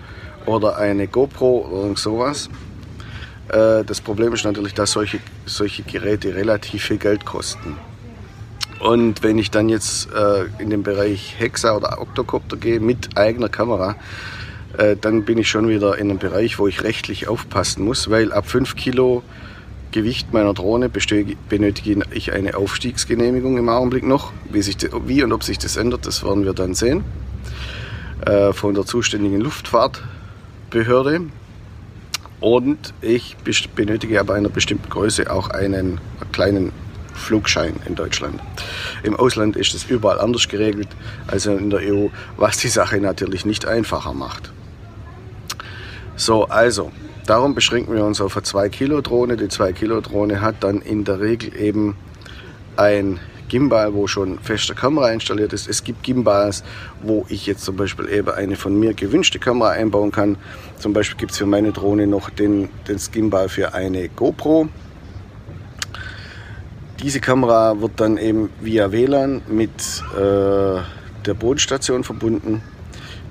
oder 0.46 0.76
eine 0.76 1.08
GoPro 1.08 1.66
oder 1.70 1.96
sowas. 1.96 2.48
Äh, 3.48 3.84
das 3.84 4.00
Problem 4.00 4.32
ist 4.32 4.44
natürlich, 4.44 4.74
dass 4.74 4.92
solche, 4.92 5.18
solche 5.46 5.82
Geräte 5.82 6.34
relativ 6.34 6.84
viel 6.84 6.98
Geld 6.98 7.24
kosten. 7.24 7.76
Und 8.78 9.22
wenn 9.22 9.38
ich 9.38 9.50
dann 9.50 9.68
jetzt 9.68 10.08
äh, 10.12 10.44
in 10.58 10.70
den 10.70 10.82
Bereich 10.82 11.36
Hexa 11.38 11.76
oder 11.76 12.00
Octocopter 12.00 12.56
gehe 12.56 12.80
mit 12.80 13.16
eigener 13.16 13.48
Kamera, 13.48 13.96
äh, 14.76 14.96
dann 14.96 15.24
bin 15.24 15.38
ich 15.38 15.48
schon 15.48 15.68
wieder 15.68 15.98
in 15.98 16.10
einem 16.10 16.18
Bereich, 16.18 16.58
wo 16.58 16.66
ich 16.68 16.82
rechtlich 16.82 17.28
aufpassen 17.28 17.84
muss, 17.84 18.10
weil 18.10 18.32
ab 18.32 18.48
5 18.48 18.76
Kilo 18.76 19.22
Gewicht 19.92 20.32
meiner 20.32 20.54
Drohne 20.54 20.88
benötige 20.88 22.02
ich 22.10 22.32
eine 22.32 22.56
Aufstiegsgenehmigung 22.56 23.58
im 23.58 23.68
Augenblick 23.68 24.04
noch. 24.04 24.32
Wie, 24.50 24.62
sich, 24.62 24.76
wie 25.06 25.22
und 25.22 25.32
ob 25.32 25.44
sich 25.44 25.58
das 25.58 25.76
ändert, 25.76 26.06
das 26.06 26.24
werden 26.24 26.44
wir 26.44 26.54
dann 26.54 26.74
sehen. 26.74 27.04
Äh, 28.26 28.52
von 28.52 28.74
der 28.74 28.84
zuständigen 28.84 29.40
Luftfahrtbehörde. 29.40 31.20
Und 32.40 32.94
ich 33.00 33.36
benötige 33.76 34.18
aber 34.18 34.34
einer 34.34 34.48
bestimmten 34.48 34.88
Größe 34.88 35.30
auch 35.30 35.50
einen 35.50 36.00
kleinen 36.32 36.72
Flugschein 37.14 37.74
in 37.86 37.94
Deutschland. 37.94 38.40
Im 39.02 39.14
Ausland 39.14 39.56
ist 39.56 39.74
es 39.74 39.84
überall 39.84 40.20
anders 40.20 40.48
geregelt 40.48 40.88
als 41.26 41.46
in 41.46 41.70
der 41.70 41.80
EU, 41.80 42.08
was 42.36 42.58
die 42.58 42.68
Sache 42.68 42.98
natürlich 42.98 43.44
nicht 43.44 43.66
einfacher 43.66 44.12
macht. 44.12 44.50
So, 46.16 46.46
also, 46.46 46.90
Darum 47.26 47.54
beschränken 47.54 47.94
wir 47.94 48.04
uns 48.04 48.20
auf 48.20 48.36
eine 48.36 48.42
2 48.42 48.68
Kilo 48.68 49.00
Drohne. 49.00 49.36
Die 49.36 49.48
2 49.48 49.72
Kilo 49.72 50.00
Drohne 50.00 50.40
hat 50.40 50.56
dann 50.60 50.80
in 50.80 51.04
der 51.04 51.20
Regel 51.20 51.56
eben 51.56 51.96
ein 52.76 53.20
Gimbal, 53.48 53.94
wo 53.94 54.06
schon 54.06 54.38
feste 54.38 54.74
Kamera 54.74 55.10
installiert 55.12 55.52
ist. 55.52 55.68
Es 55.68 55.84
gibt 55.84 56.02
Gimbals, 56.02 56.64
wo 57.02 57.26
ich 57.28 57.46
jetzt 57.46 57.64
zum 57.64 57.76
Beispiel 57.76 58.08
eben 58.08 58.30
eine 58.30 58.56
von 58.56 58.78
mir 58.78 58.94
gewünschte 58.94 59.38
Kamera 59.38 59.70
einbauen 59.70 60.10
kann. 60.10 60.36
Zum 60.78 60.92
Beispiel 60.92 61.18
gibt 61.18 61.32
es 61.32 61.38
für 61.38 61.46
meine 61.46 61.70
Drohne 61.70 62.06
noch 62.06 62.30
den, 62.30 62.70
den 62.88 62.98
Gimbal 63.12 63.48
für 63.48 63.74
eine 63.74 64.08
GoPro. 64.08 64.68
Diese 67.02 67.20
Kamera 67.20 67.80
wird 67.80 68.00
dann 68.00 68.16
eben 68.16 68.48
via 68.60 68.90
WLAN 68.90 69.42
mit 69.48 69.70
äh, 70.16 70.80
der 71.26 71.34
Bodenstation 71.34 72.04
verbunden. 72.04 72.62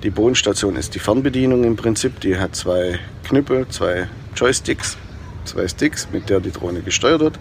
Die 0.02 0.10
Bodenstation 0.10 0.74
ist 0.74 0.96
die 0.96 0.98
Fernbedienung 0.98 1.62
im 1.62 1.76
Prinzip. 1.76 2.18
Die 2.20 2.36
hat 2.36 2.56
zwei 2.56 2.98
Knüppel, 3.22 3.68
zwei 3.68 4.08
Joysticks, 4.34 4.96
zwei 5.44 5.68
Sticks, 5.68 6.08
mit 6.10 6.28
der 6.28 6.40
die 6.40 6.50
Drohne 6.50 6.80
gesteuert 6.80 7.20
wird. 7.20 7.38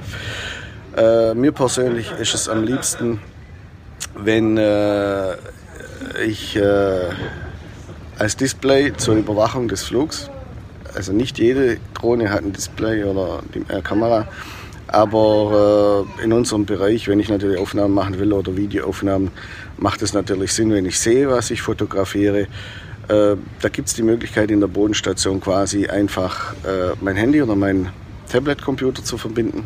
Äh, 0.95 1.33
mir 1.33 1.53
persönlich 1.53 2.11
ist 2.19 2.35
es 2.35 2.47
am 2.47 2.63
liebsten, 2.63 3.19
wenn 4.15 4.57
äh, 4.57 5.33
ich 6.23 6.55
äh, 6.55 7.09
als 8.19 8.37
Display 8.37 8.93
zur 8.95 9.15
Überwachung 9.15 9.67
des 9.67 9.83
Flugs, 9.83 10.29
also 10.93 11.13
nicht 11.13 11.39
jede 11.39 11.77
Drohne 11.95 12.29
hat 12.29 12.43
ein 12.43 12.53
Display 12.53 13.03
oder 13.03 13.41
die 13.55 13.63
äh, 13.73 13.81
Kamera, 13.81 14.27
aber 14.87 16.05
äh, 16.19 16.23
in 16.23 16.33
unserem 16.33 16.65
Bereich, 16.65 17.07
wenn 17.07 17.19
ich 17.19 17.29
natürlich 17.29 17.57
Aufnahmen 17.57 17.93
machen 17.93 18.19
will 18.19 18.33
oder 18.33 18.55
Videoaufnahmen, 18.57 19.31
macht 19.81 20.01
es 20.03 20.13
natürlich 20.13 20.53
Sinn, 20.53 20.71
wenn 20.71 20.85
ich 20.85 20.99
sehe, 20.99 21.29
was 21.29 21.49
ich 21.51 21.61
fotografiere. 21.61 22.41
Äh, 23.07 23.35
da 23.61 23.69
gibt 23.69 23.87
es 23.87 23.95
die 23.95 24.03
Möglichkeit 24.03 24.51
in 24.51 24.59
der 24.59 24.67
Bodenstation 24.67 25.41
quasi 25.41 25.87
einfach 25.87 26.53
äh, 26.63 26.95
mein 27.01 27.15
Handy 27.15 27.41
oder 27.41 27.55
mein 27.55 27.89
Tablet-Computer 28.31 29.03
zu 29.03 29.17
verbinden. 29.17 29.63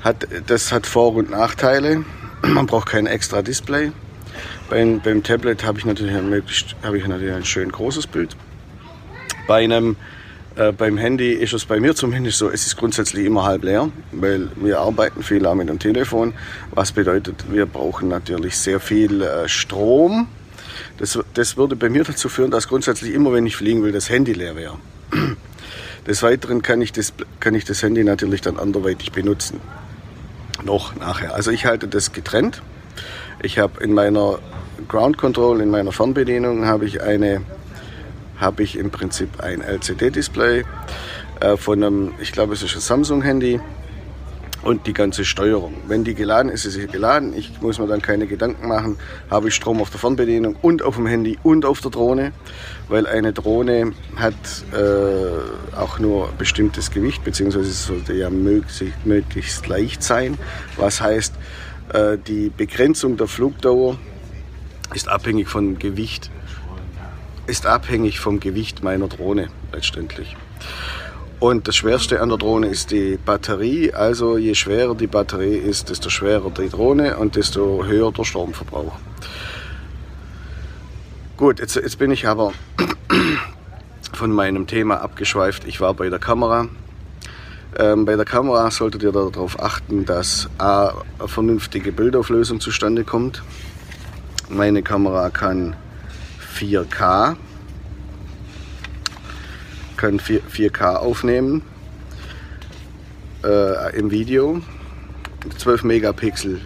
Hat, 0.00 0.26
das 0.46 0.72
hat 0.72 0.86
Vor- 0.86 1.14
und 1.14 1.30
Nachteile. 1.30 2.04
Man 2.42 2.66
braucht 2.66 2.88
kein 2.88 3.06
extra 3.06 3.42
Display. 3.42 3.92
Beim, 4.70 5.00
beim 5.00 5.22
Tablet 5.22 5.64
habe 5.64 5.78
ich, 5.78 5.84
hab 6.82 6.94
ich 6.94 7.06
natürlich 7.06 7.34
ein 7.34 7.44
schön 7.44 7.70
großes 7.70 8.06
Bild. 8.06 8.36
Bei 9.46 9.64
einem 9.64 9.96
äh, 10.56 10.72
beim 10.72 10.98
Handy 10.98 11.32
ist 11.32 11.52
es 11.52 11.64
bei 11.64 11.80
mir 11.80 11.94
zumindest 11.94 12.38
so, 12.38 12.50
es 12.50 12.66
ist 12.66 12.76
grundsätzlich 12.76 13.26
immer 13.26 13.44
halb 13.44 13.64
leer, 13.64 13.90
weil 14.12 14.48
wir 14.56 14.80
arbeiten 14.80 15.22
viel 15.22 15.46
auch 15.46 15.54
mit 15.54 15.68
dem 15.68 15.78
Telefon, 15.78 16.34
was 16.72 16.92
bedeutet, 16.92 17.44
wir 17.50 17.66
brauchen 17.66 18.08
natürlich 18.08 18.56
sehr 18.56 18.80
viel 18.80 19.22
äh, 19.22 19.48
Strom. 19.48 20.28
Das, 20.98 21.18
das 21.34 21.56
würde 21.56 21.76
bei 21.76 21.88
mir 21.88 22.04
dazu 22.04 22.28
führen, 22.28 22.50
dass 22.50 22.68
grundsätzlich 22.68 23.14
immer, 23.14 23.32
wenn 23.32 23.46
ich 23.46 23.56
fliegen 23.56 23.82
will, 23.82 23.92
das 23.92 24.10
Handy 24.10 24.32
leer 24.32 24.56
wäre. 24.56 24.78
Des 26.06 26.22
Weiteren 26.22 26.62
kann 26.62 26.80
ich 26.80 26.92
das, 26.92 27.12
kann 27.38 27.54
ich 27.54 27.64
das 27.64 27.82
Handy 27.82 28.02
natürlich 28.02 28.40
dann 28.40 28.58
anderweitig 28.58 29.12
benutzen. 29.12 29.60
Noch 30.64 30.96
nachher. 30.96 31.34
Also 31.34 31.50
ich 31.50 31.66
halte 31.66 31.86
das 31.86 32.12
getrennt. 32.12 32.62
Ich 33.42 33.58
habe 33.58 33.82
in 33.84 33.92
meiner 33.92 34.38
Ground 34.88 35.18
Control, 35.18 35.60
in 35.60 35.70
meiner 35.70 35.92
Fernbedienung, 35.92 36.66
habe 36.66 36.86
ich 36.86 37.02
eine 37.02 37.42
habe 38.40 38.62
ich 38.62 38.76
im 38.76 38.90
Prinzip 38.90 39.40
ein 39.40 39.60
LCD-Display 39.60 40.64
äh, 41.40 41.56
von 41.56 41.82
einem, 41.82 42.14
ich 42.20 42.32
glaube 42.32 42.54
es 42.54 42.62
ist 42.62 42.74
ein 42.74 42.80
Samsung-Handy 42.80 43.60
und 44.62 44.86
die 44.86 44.92
ganze 44.92 45.24
Steuerung. 45.24 45.74
Wenn 45.86 46.04
die 46.04 46.14
geladen 46.14 46.50
ist, 46.50 46.64
ist 46.64 46.74
sie 46.74 46.86
geladen. 46.86 47.32
Ich 47.34 47.60
muss 47.60 47.78
mir 47.78 47.86
dann 47.86 48.02
keine 48.02 48.26
Gedanken 48.26 48.68
machen. 48.68 48.98
Habe 49.30 49.48
ich 49.48 49.54
Strom 49.54 49.80
auf 49.80 49.90
der 49.90 50.00
Fernbedienung 50.00 50.56
und 50.60 50.82
auf 50.82 50.96
dem 50.96 51.06
Handy 51.06 51.38
und 51.42 51.64
auf 51.64 51.80
der 51.80 51.90
Drohne, 51.90 52.32
weil 52.88 53.06
eine 53.06 53.32
Drohne 53.32 53.92
hat 54.16 54.34
äh, 54.72 55.76
auch 55.76 55.98
nur 55.98 56.30
bestimmtes 56.38 56.90
Gewicht, 56.90 57.24
beziehungsweise 57.24 57.70
sollte 57.70 58.14
ja 58.14 58.30
möglichst, 58.30 59.06
möglichst 59.06 59.66
leicht 59.68 60.02
sein. 60.02 60.36
Was 60.76 61.00
heißt, 61.00 61.34
äh, 61.92 62.18
die 62.18 62.50
Begrenzung 62.50 63.16
der 63.16 63.28
Flugdauer 63.28 63.96
ist 64.94 65.08
abhängig 65.08 65.48
von 65.48 65.78
Gewicht 65.78 66.30
ist 67.48 67.66
abhängig 67.66 68.20
vom 68.20 68.40
Gewicht 68.40 68.82
meiner 68.82 69.08
Drohne 69.08 69.48
letztendlich. 69.72 70.36
Und 71.40 71.68
das 71.68 71.76
Schwerste 71.76 72.20
an 72.20 72.28
der 72.28 72.38
Drohne 72.38 72.66
ist 72.66 72.90
die 72.90 73.16
Batterie. 73.16 73.92
Also 73.92 74.38
je 74.38 74.54
schwerer 74.54 74.94
die 74.94 75.06
Batterie 75.06 75.56
ist, 75.56 75.88
desto 75.88 76.10
schwerer 76.10 76.50
die 76.50 76.68
Drohne 76.68 77.16
und 77.16 77.36
desto 77.36 77.84
höher 77.84 78.12
der 78.12 78.24
Stromverbrauch. 78.24 78.92
Gut, 81.36 81.60
jetzt, 81.60 81.76
jetzt 81.76 81.98
bin 81.98 82.10
ich 82.10 82.26
aber 82.26 82.52
von 84.12 84.32
meinem 84.32 84.66
Thema 84.66 85.00
abgeschweift. 85.00 85.64
Ich 85.66 85.80
war 85.80 85.94
bei 85.94 86.10
der 86.10 86.18
Kamera. 86.18 86.68
Ähm, 87.78 88.04
bei 88.04 88.16
der 88.16 88.24
Kamera 88.24 88.70
solltet 88.72 89.04
ihr 89.04 89.12
darauf 89.12 89.62
achten, 89.62 90.04
dass 90.04 90.50
A, 90.58 90.92
eine 91.18 91.28
vernünftige 91.28 91.92
Bildauflösung 91.92 92.58
zustande 92.58 93.04
kommt. 93.04 93.42
Meine 94.48 94.82
Kamera 94.82 95.30
kann 95.30 95.76
4K, 96.58 97.36
können 99.96 100.18
4, 100.18 100.70
k 100.70 100.96
aufnehmen 100.96 101.62
äh, 103.44 103.96
im 103.96 104.10
Video, 104.10 104.60
12 105.56 105.84
Megapixel 105.84 106.60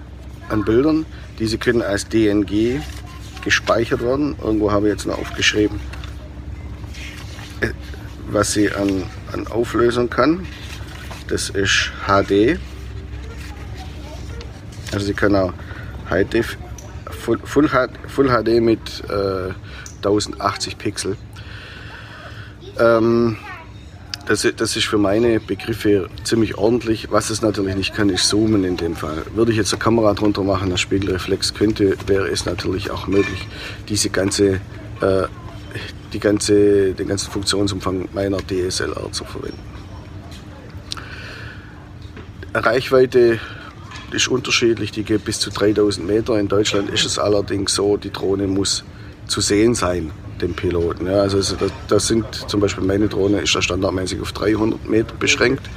an 0.49 0.65
Bildern. 0.65 1.05
Diese 1.39 1.59
können 1.59 1.83
als 1.83 2.09
DNG 2.09 2.81
gespeichert 3.45 4.01
werden. 4.01 4.37
Irgendwo 4.43 4.71
habe 4.73 4.87
ich 4.87 4.93
jetzt 4.93 5.07
noch 5.07 5.19
aufgeschrieben, 5.19 5.79
äh, 7.61 7.69
was 8.31 8.53
sie 8.53 8.73
an, 8.73 9.05
an 9.33 9.47
Auflösung 9.47 10.09
kann. 10.09 10.47
Das 11.29 11.51
ist 11.51 11.91
HD. 12.07 12.59
Also 14.93 15.07
sie 15.07 15.15
kann 15.15 15.37
auch 15.37 15.53
HD 16.09 16.45
Full, 17.23 17.39
Full, 17.45 17.69
Full 18.09 18.29
HD 18.29 18.61
mit 18.61 18.81
äh, 19.09 19.53
1080 20.07 20.79
Pixel. 20.79 21.17
Ähm, 22.79 23.37
das, 24.27 24.47
das, 24.57 24.77
ist 24.77 24.87
für 24.87 24.99
meine 24.99 25.41
Begriffe 25.41 26.09
ziemlich 26.23 26.57
ordentlich. 26.57 27.11
Was 27.11 27.31
es 27.31 27.43
natürlich 27.43 27.75
nicht 27.75 27.95
kann, 27.95 28.09
ist 28.09 28.29
zoomen 28.29 28.65
in 28.65 28.77
dem 28.77 28.95
Fall. 28.95 29.25
Würde 29.35 29.51
ich 29.51 29.59
jetzt 29.59 29.73
eine 29.73 29.81
Kamera 29.81 30.15
drunter 30.15 30.45
machen, 30.45 30.69
eine 30.69 30.79
Spiegelreflex 30.79 31.55
könnte, 31.55 31.97
wäre 32.07 32.29
es 32.29 32.47
natürlich 32.47 32.91
auch 32.91 33.09
möglich, 33.09 33.49
diese 33.89 34.11
ganze, 34.11 34.61
äh, 35.01 35.27
die 36.13 36.21
ganze, 36.21 36.95
den 36.95 37.09
ganzen 37.09 37.31
Funktionsumfang 37.33 38.09
meiner 38.13 38.39
DSLR 38.39 39.11
zu 39.11 39.25
verwenden. 39.25 39.59
Reichweite 42.55 43.41
ist 44.13 44.29
unterschiedlich, 44.29 44.93
die 44.93 45.05
geht 45.05 45.25
bis 45.25 45.41
zu 45.41 45.51
3000 45.51 46.07
Meter. 46.07 46.39
In 46.39 46.49
Deutschland 46.49 46.91
ist 46.91 47.05
es 47.05 47.19
allerdings 47.19 47.75
so, 47.75 47.97
die 47.97 48.13
Drohne 48.13 48.47
muss 48.47 48.85
zu 49.33 49.41
sehen 49.41 49.75
sein. 49.75 50.13
dem 50.41 50.55
Piloten. 50.55 51.07
Ja, 51.07 51.21
also 51.21 51.39
das, 51.39 51.71
das 51.89 52.07
sind 52.09 52.27
zum 52.35 52.61
Beispiel 52.61 52.85
meine 52.85 53.09
Drohne 53.09 53.41
ist 53.41 53.55
da 53.55 53.63
standardmäßig 53.63 54.21
auf 54.21 54.33
300 54.33 54.89
Meter 54.89 55.15
beschränkt. 55.15 55.71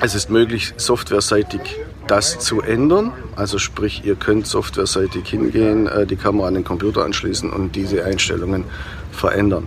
Es 0.00 0.14
ist 0.14 0.30
möglich, 0.30 0.74
softwareseitig 0.76 1.60
das 2.06 2.38
zu 2.38 2.60
ändern. 2.60 3.12
Also 3.34 3.58
sprich, 3.58 4.04
ihr 4.04 4.14
könnt 4.14 4.46
softwareseitig 4.46 5.28
hingehen, 5.28 5.88
äh, 5.88 6.06
die 6.06 6.16
Kamera 6.16 6.48
an 6.48 6.54
den 6.54 6.64
Computer 6.64 7.04
anschließen 7.04 7.50
und 7.50 7.74
diese 7.74 8.04
Einstellungen 8.04 8.64
verändern. 9.10 9.66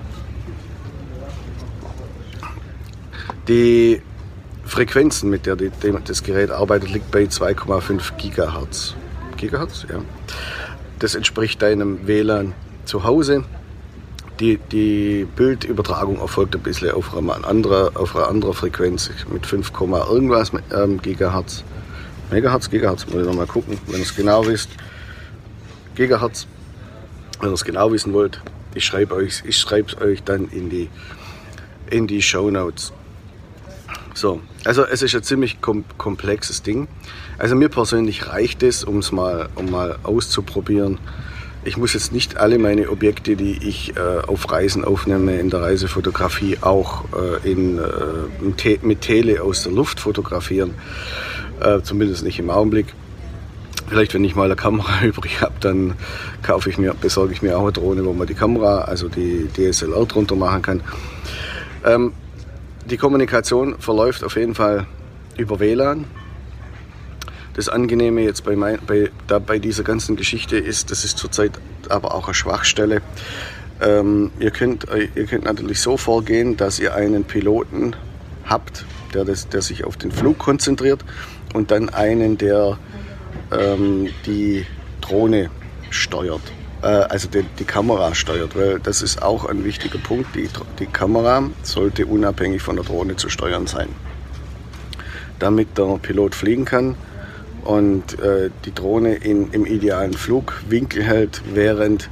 Die 3.47 4.01
Frequenzen, 4.63 5.29
mit 5.29 5.45
der 5.45 5.57
das 6.05 6.23
Gerät 6.23 6.51
arbeitet, 6.51 6.91
liegt 6.91 7.11
bei 7.11 7.23
2,5 7.23 8.15
Gigahertz. 8.17 8.95
Gigahertz, 9.35 9.85
ja. 9.89 9.99
Das 10.99 11.15
entspricht 11.15 11.61
deinem 11.61 12.07
WLAN 12.07 12.53
zu 12.85 13.05
Hause. 13.05 13.45
Die, 14.39 14.57
die 14.57 15.25
Bildübertragung 15.35 16.19
erfolgt 16.19 16.55
ein 16.55 16.61
bisschen 16.61 16.91
auf 16.91 17.15
einer 17.15 17.45
anderen, 17.45 17.95
auf 17.95 18.15
einer 18.15 18.27
anderen 18.27 18.53
Frequenz 18.53 19.09
mit 19.31 19.45
5, 19.45 19.71
irgendwas 19.79 20.51
ähm, 20.73 21.01
Gigahertz. 21.01 21.63
Megahertz, 22.31 22.69
Gigahertz, 22.69 23.05
muss 23.07 23.21
ich 23.21 23.27
nochmal 23.27 23.47
gucken, 23.47 23.77
wenn 23.87 23.97
ihr 23.97 24.03
es 24.03 24.15
genau 24.15 24.45
wisst. 24.45 24.69
Gigahertz, 25.95 26.47
wenn 27.39 27.49
ihr 27.49 27.53
es 27.53 27.65
genau 27.65 27.91
wissen 27.91 28.13
wollt, 28.13 28.41
ich 28.75 28.85
schreibe 28.85 29.15
es 29.25 30.01
euch 30.01 30.23
dann 30.23 30.47
in 30.49 30.69
die, 30.69 30.89
in 31.89 32.07
die 32.07 32.21
Show 32.21 32.51
Notes. 32.51 32.93
So, 34.13 34.41
also 34.65 34.85
es 34.85 35.01
ist 35.01 35.15
ein 35.15 35.23
ziemlich 35.23 35.61
kom 35.61 35.85
komplexes 35.97 36.61
Ding. 36.61 36.87
Also 37.37 37.55
mir 37.55 37.69
persönlich 37.69 38.27
reicht 38.27 38.63
es, 38.63 38.83
um 38.83 38.99
es 38.99 39.11
mal, 39.11 39.49
um 39.55 39.69
mal 39.69 39.97
auszuprobieren. 40.03 40.97
Ich 41.65 41.77
muss 41.77 41.93
jetzt 41.93 42.13
nicht 42.13 42.37
alle 42.37 42.57
meine 42.57 42.89
Objekte, 42.89 43.35
die 43.35 43.67
ich 43.67 43.95
äh, 43.97 43.99
auf 43.99 44.49
Reisen 44.49 44.85
aufnehme, 44.85 45.37
in 45.39 45.49
der 45.49 45.61
Reisefotografie 45.61 46.57
auch 46.61 47.03
äh, 47.13 47.51
in, 47.51 47.77
äh, 47.77 48.79
mit 48.81 49.01
Tele 49.01 49.43
aus 49.43 49.63
der 49.63 49.73
Luft 49.73 49.99
fotografieren. 49.99 50.73
Äh, 51.59 51.81
zumindest 51.81 52.23
nicht 52.23 52.39
im 52.39 52.49
Augenblick. 52.49 52.87
Vielleicht, 53.89 54.13
wenn 54.13 54.23
ich 54.23 54.35
mal 54.35 54.45
eine 54.45 54.55
Kamera 54.55 55.03
übrig 55.03 55.41
habe, 55.41 55.55
dann 55.59 55.95
kaufe 56.43 56.69
ich 56.69 56.77
mir, 56.77 56.93
besorge 56.93 57.33
ich 57.33 57.41
mir 57.41 57.57
auch 57.57 57.63
eine 57.63 57.71
Drohne, 57.73 58.05
wo 58.05 58.13
man 58.13 58.27
die 58.27 58.35
Kamera, 58.35 58.81
also 58.81 59.09
die 59.09 59.49
DSLR 59.53 60.05
drunter 60.05 60.35
machen 60.35 60.61
kann. 60.61 60.81
Ähm, 61.85 62.13
die 62.89 62.97
Kommunikation 62.97 63.79
verläuft 63.79 64.23
auf 64.23 64.35
jeden 64.35 64.55
Fall 64.55 64.87
über 65.37 65.59
WLAN. 65.59 66.05
Das 67.53 67.69
Angenehme 67.69 68.21
jetzt 68.21 68.43
bei, 68.43 68.55
mein, 68.55 68.79
bei, 68.85 69.11
da, 69.27 69.39
bei 69.39 69.59
dieser 69.59 69.83
ganzen 69.83 70.15
Geschichte 70.15 70.57
ist, 70.57 70.91
das 70.91 71.03
ist 71.03 71.17
zurzeit 71.17 71.51
aber 71.89 72.13
auch 72.13 72.25
eine 72.25 72.33
Schwachstelle. 72.33 73.01
Ähm, 73.81 74.31
ihr, 74.39 74.51
könnt, 74.51 74.87
ihr 75.15 75.25
könnt 75.25 75.45
natürlich 75.45 75.81
so 75.81 75.97
vorgehen, 75.97 76.57
dass 76.57 76.79
ihr 76.79 76.95
einen 76.95 77.23
Piloten 77.23 77.95
habt, 78.45 78.85
der, 79.13 79.25
das, 79.25 79.49
der 79.49 79.61
sich 79.61 79.83
auf 79.83 79.97
den 79.97 80.11
Flug 80.11 80.37
konzentriert 80.37 81.03
und 81.53 81.71
dann 81.71 81.89
einen, 81.89 82.37
der 82.37 82.77
ähm, 83.51 84.09
die 84.25 84.65
Drohne 85.01 85.49
steuert, 85.89 86.41
äh, 86.41 86.58
also 86.85 87.27
die, 87.27 87.43
die, 87.57 87.65
Kamera 87.65 88.15
steuert, 88.15 88.55
weil 88.55 88.79
das 88.79 89.01
ist 89.01 89.21
auch 89.21 89.45
ein 89.45 89.63
wichtiger 89.63 89.99
Punkt. 89.99 90.35
Die, 90.35 90.49
die 90.79 90.85
Kamera 90.85 91.49
sollte 91.63 92.05
unabhängig 92.05 92.61
von 92.61 92.75
der 92.75 92.85
Drohne 92.85 93.15
zu 93.15 93.29
steuern 93.29 93.67
sein. 93.67 93.89
Damit 95.39 95.77
der 95.77 95.99
Pilot 96.01 96.35
fliegen 96.35 96.65
kann 96.65 96.95
und 97.63 98.19
äh, 98.19 98.49
die 98.65 98.73
Drohne 98.73 99.15
in, 99.15 99.51
im 99.51 99.65
idealen 99.65 100.13
Flugwinkel 100.13 101.03
hält, 101.03 101.41
während 101.53 102.09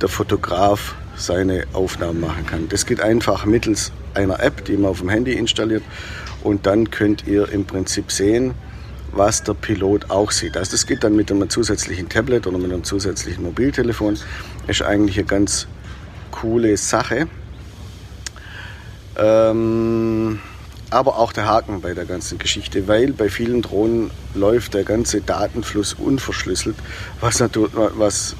der 0.00 0.08
Fotograf 0.08 0.94
seine 1.16 1.64
Aufnahmen 1.72 2.20
machen 2.20 2.46
kann. 2.46 2.68
Das 2.68 2.86
geht 2.86 3.00
einfach 3.00 3.44
mittels 3.44 3.92
einer 4.14 4.40
App, 4.40 4.64
die 4.64 4.76
man 4.76 4.90
auf 4.90 5.00
dem 5.00 5.08
Handy 5.08 5.32
installiert 5.32 5.82
und 6.42 6.66
dann 6.66 6.90
könnt 6.90 7.26
ihr 7.26 7.48
im 7.50 7.64
Prinzip 7.64 8.12
sehen, 8.12 8.54
was 9.16 9.42
der 9.42 9.54
Pilot 9.54 10.10
auch 10.10 10.30
sieht. 10.30 10.56
Also 10.56 10.72
das 10.72 10.86
geht 10.86 11.04
dann 11.04 11.16
mit 11.16 11.30
einem 11.30 11.48
zusätzlichen 11.48 12.08
Tablet 12.08 12.46
oder 12.46 12.58
mit 12.58 12.72
einem 12.72 12.84
zusätzlichen 12.84 13.44
Mobiltelefon. 13.44 14.18
Ist 14.66 14.82
eigentlich 14.82 15.18
eine 15.18 15.26
ganz 15.26 15.66
coole 16.30 16.76
Sache. 16.76 17.28
Ähm, 19.16 20.40
aber 20.90 21.18
auch 21.18 21.32
der 21.32 21.46
Haken 21.46 21.80
bei 21.80 21.94
der 21.94 22.04
ganzen 22.04 22.38
Geschichte, 22.38 22.88
weil 22.88 23.12
bei 23.12 23.28
vielen 23.28 23.62
Drohnen 23.62 24.10
läuft 24.34 24.74
der 24.74 24.84
ganze 24.84 25.20
Datenfluss 25.20 25.94
unverschlüsselt, 25.94 26.76
was, 27.20 27.42
was 27.96 28.36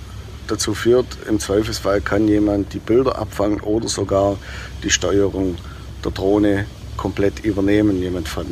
dazu 0.46 0.74
führt, 0.74 1.06
im 1.28 1.40
Zweifelsfall 1.40 2.00
kann 2.00 2.28
jemand 2.28 2.72
die 2.72 2.78
Bilder 2.78 3.18
abfangen 3.18 3.60
oder 3.60 3.88
sogar 3.88 4.36
die 4.82 4.90
Steuerung 4.90 5.56
der 6.04 6.12
Drohne 6.12 6.66
komplett 6.96 7.44
übernehmen, 7.44 7.98
jemand 8.00 8.28
von 8.28 8.46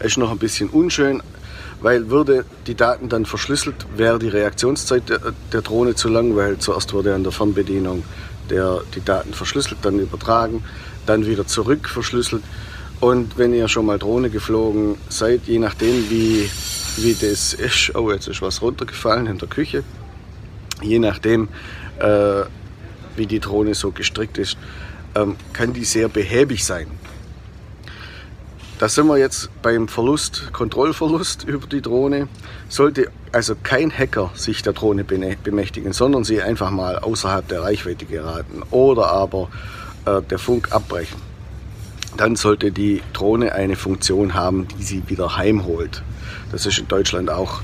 ist 0.00 0.18
noch 0.18 0.30
ein 0.30 0.38
bisschen 0.38 0.68
unschön, 0.68 1.22
weil 1.80 2.10
würde 2.10 2.44
die 2.66 2.74
Daten 2.74 3.08
dann 3.08 3.26
verschlüsselt, 3.26 3.86
wäre 3.96 4.18
die 4.18 4.28
Reaktionszeit 4.28 5.08
der, 5.08 5.20
der 5.52 5.62
Drohne 5.62 5.94
zu 5.94 6.08
lang, 6.08 6.36
weil 6.36 6.58
zuerst 6.58 6.92
wurde 6.92 7.14
an 7.14 7.22
der 7.22 7.32
Fernbedienung 7.32 8.02
der, 8.50 8.82
die 8.94 9.04
Daten 9.04 9.34
verschlüsselt, 9.34 9.78
dann 9.82 9.98
übertragen, 9.98 10.64
dann 11.06 11.26
wieder 11.26 11.46
zurück 11.46 11.88
verschlüsselt. 11.88 12.42
Und 13.00 13.36
wenn 13.36 13.52
ihr 13.52 13.68
schon 13.68 13.86
mal 13.86 13.98
Drohne 13.98 14.30
geflogen 14.30 14.96
seid, 15.08 15.42
je 15.46 15.58
nachdem 15.58 16.08
wie, 16.08 16.48
wie 16.96 17.14
das 17.14 17.52
ist, 17.52 17.94
oh 17.94 18.10
jetzt 18.10 18.26
ist 18.26 18.40
was 18.40 18.62
runtergefallen 18.62 19.26
in 19.26 19.38
der 19.38 19.48
Küche, 19.48 19.84
je 20.82 20.98
nachdem 20.98 21.48
äh, 21.98 22.42
wie 23.16 23.26
die 23.26 23.40
Drohne 23.40 23.74
so 23.74 23.90
gestrickt 23.90 24.38
ist, 24.38 24.56
ähm, 25.14 25.36
kann 25.52 25.72
die 25.72 25.84
sehr 25.84 26.08
behäbig 26.08 26.64
sein. 26.64 26.86
Da 28.78 28.90
sind 28.90 29.06
wir 29.06 29.16
jetzt 29.16 29.48
beim 29.62 29.88
Verlust, 29.88 30.52
Kontrollverlust 30.52 31.44
über 31.48 31.66
die 31.66 31.80
Drohne. 31.80 32.28
Sollte 32.68 33.10
also 33.32 33.54
kein 33.62 33.90
Hacker 33.90 34.30
sich 34.34 34.62
der 34.62 34.74
Drohne 34.74 35.02
bemächtigen, 35.02 35.94
sondern 35.94 36.24
sie 36.24 36.42
einfach 36.42 36.70
mal 36.70 36.98
außerhalb 36.98 37.48
der 37.48 37.62
Reichweite 37.62 38.04
geraten 38.04 38.62
oder 38.70 39.06
aber 39.08 39.48
äh, 40.04 40.20
der 40.20 40.38
Funk 40.38 40.72
abbrechen, 40.72 41.20
dann 42.18 42.36
sollte 42.36 42.70
die 42.70 43.00
Drohne 43.14 43.52
eine 43.52 43.76
Funktion 43.76 44.34
haben, 44.34 44.68
die 44.68 44.82
sie 44.82 45.02
wieder 45.08 45.38
heimholt. 45.38 46.02
Das 46.52 46.66
ist 46.66 46.78
in 46.78 46.88
Deutschland 46.88 47.30
auch 47.30 47.62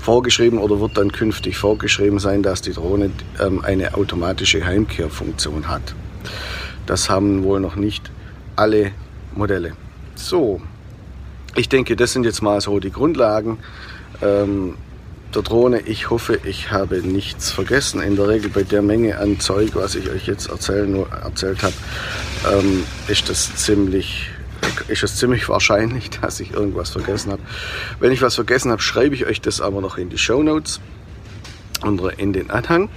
vorgeschrieben 0.00 0.58
oder 0.58 0.80
wird 0.80 0.96
dann 0.96 1.12
künftig 1.12 1.58
vorgeschrieben 1.58 2.18
sein, 2.18 2.42
dass 2.42 2.60
die 2.60 2.72
Drohne 2.72 3.12
ähm, 3.38 3.64
eine 3.64 3.94
automatische 3.94 4.64
Heimkehrfunktion 4.64 5.68
hat. 5.68 5.94
Das 6.86 7.08
haben 7.08 7.44
wohl 7.44 7.60
noch 7.60 7.76
nicht 7.76 8.10
alle 8.56 8.90
Modelle. 9.34 9.74
So, 10.22 10.60
ich 11.56 11.68
denke, 11.68 11.96
das 11.96 12.12
sind 12.12 12.24
jetzt 12.24 12.42
mal 12.42 12.60
so 12.60 12.78
die 12.78 12.92
Grundlagen 12.92 13.58
ähm, 14.22 14.76
der 15.34 15.42
Drohne. 15.42 15.80
Ich 15.80 16.10
hoffe, 16.10 16.38
ich 16.44 16.70
habe 16.70 16.98
nichts 16.98 17.50
vergessen. 17.50 18.02
In 18.02 18.16
der 18.16 18.28
Regel 18.28 18.50
bei 18.50 18.62
der 18.62 18.82
Menge 18.82 19.18
an 19.18 19.40
Zeug, 19.40 19.70
was 19.74 19.94
ich 19.94 20.08
euch 20.10 20.26
jetzt 20.26 20.50
erzählen, 20.50 21.04
erzählt 21.24 21.62
habe, 21.62 21.74
ähm, 22.52 22.84
ist 23.08 23.28
das 23.28 23.56
ziemlich 23.56 24.30
ist 24.88 25.02
es 25.02 25.16
ziemlich 25.16 25.48
wahrscheinlich, 25.48 26.10
dass 26.20 26.38
ich 26.38 26.52
irgendwas 26.52 26.90
vergessen 26.90 27.32
habe. 27.32 27.42
Wenn 27.98 28.12
ich 28.12 28.20
was 28.20 28.34
vergessen 28.34 28.70
habe, 28.70 28.82
schreibe 28.82 29.14
ich 29.14 29.26
euch 29.26 29.40
das 29.40 29.60
aber 29.60 29.80
noch 29.80 29.96
in 29.96 30.10
die 30.10 30.18
Show 30.18 30.42
Notes 30.42 30.80
oder 31.82 32.18
in 32.18 32.34
den 32.34 32.50
Anhang. 32.50 32.90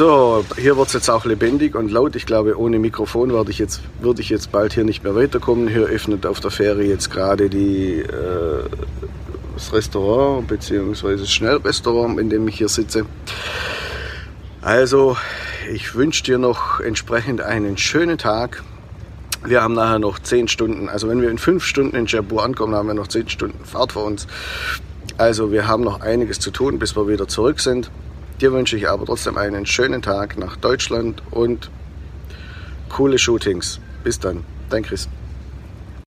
So, 0.00 0.46
hier 0.56 0.78
wird 0.78 0.86
es 0.86 0.94
jetzt 0.94 1.10
auch 1.10 1.26
lebendig 1.26 1.74
und 1.74 1.90
laut. 1.90 2.16
Ich 2.16 2.24
glaube, 2.24 2.58
ohne 2.58 2.78
Mikrofon 2.78 3.32
würde 3.32 3.50
ich, 3.50 3.58
jetzt, 3.58 3.82
ich 4.16 4.30
jetzt 4.30 4.50
bald 4.50 4.72
hier 4.72 4.84
nicht 4.84 5.04
mehr 5.04 5.14
weiterkommen. 5.14 5.68
Hier 5.68 5.82
öffnet 5.82 6.24
auf 6.24 6.40
der 6.40 6.50
Fähre 6.50 6.82
jetzt 6.82 7.10
gerade 7.10 7.50
die, 7.50 7.98
äh, 7.98 8.64
das 9.52 9.74
Restaurant 9.74 10.48
bzw. 10.48 11.16
das 11.18 11.30
Schnellrestaurant, 11.30 12.18
in 12.18 12.30
dem 12.30 12.48
ich 12.48 12.56
hier 12.56 12.70
sitze. 12.70 13.04
Also, 14.62 15.18
ich 15.70 15.94
wünsche 15.94 16.22
dir 16.22 16.38
noch 16.38 16.80
entsprechend 16.80 17.42
einen 17.42 17.76
schönen 17.76 18.16
Tag. 18.16 18.62
Wir 19.44 19.60
haben 19.62 19.74
nachher 19.74 19.98
noch 19.98 20.18
10 20.18 20.48
Stunden, 20.48 20.88
also 20.88 21.10
wenn 21.10 21.20
wir 21.20 21.28
in 21.28 21.36
5 21.36 21.62
Stunden 21.62 21.94
in 21.94 22.06
Jaipur 22.06 22.42
ankommen, 22.42 22.74
haben 22.74 22.88
wir 22.88 22.94
noch 22.94 23.08
10 23.08 23.28
Stunden 23.28 23.62
Fahrt 23.66 23.92
vor 23.92 24.06
uns. 24.06 24.26
Also 25.18 25.52
wir 25.52 25.68
haben 25.68 25.84
noch 25.84 26.00
einiges 26.00 26.40
zu 26.40 26.50
tun, 26.50 26.78
bis 26.78 26.96
wir 26.96 27.06
wieder 27.06 27.28
zurück 27.28 27.60
sind. 27.60 27.90
Dir 28.40 28.52
wünsche 28.52 28.76
ich 28.76 28.88
aber 28.88 29.04
trotzdem 29.04 29.36
einen 29.36 29.66
schönen 29.66 30.00
Tag 30.00 30.38
nach 30.38 30.56
Deutschland 30.56 31.22
und 31.30 31.70
coole 32.88 33.18
Shootings. 33.18 33.80
Bis 34.02 34.18
dann, 34.18 34.44
dein 34.70 34.82
Chris. 34.82 35.10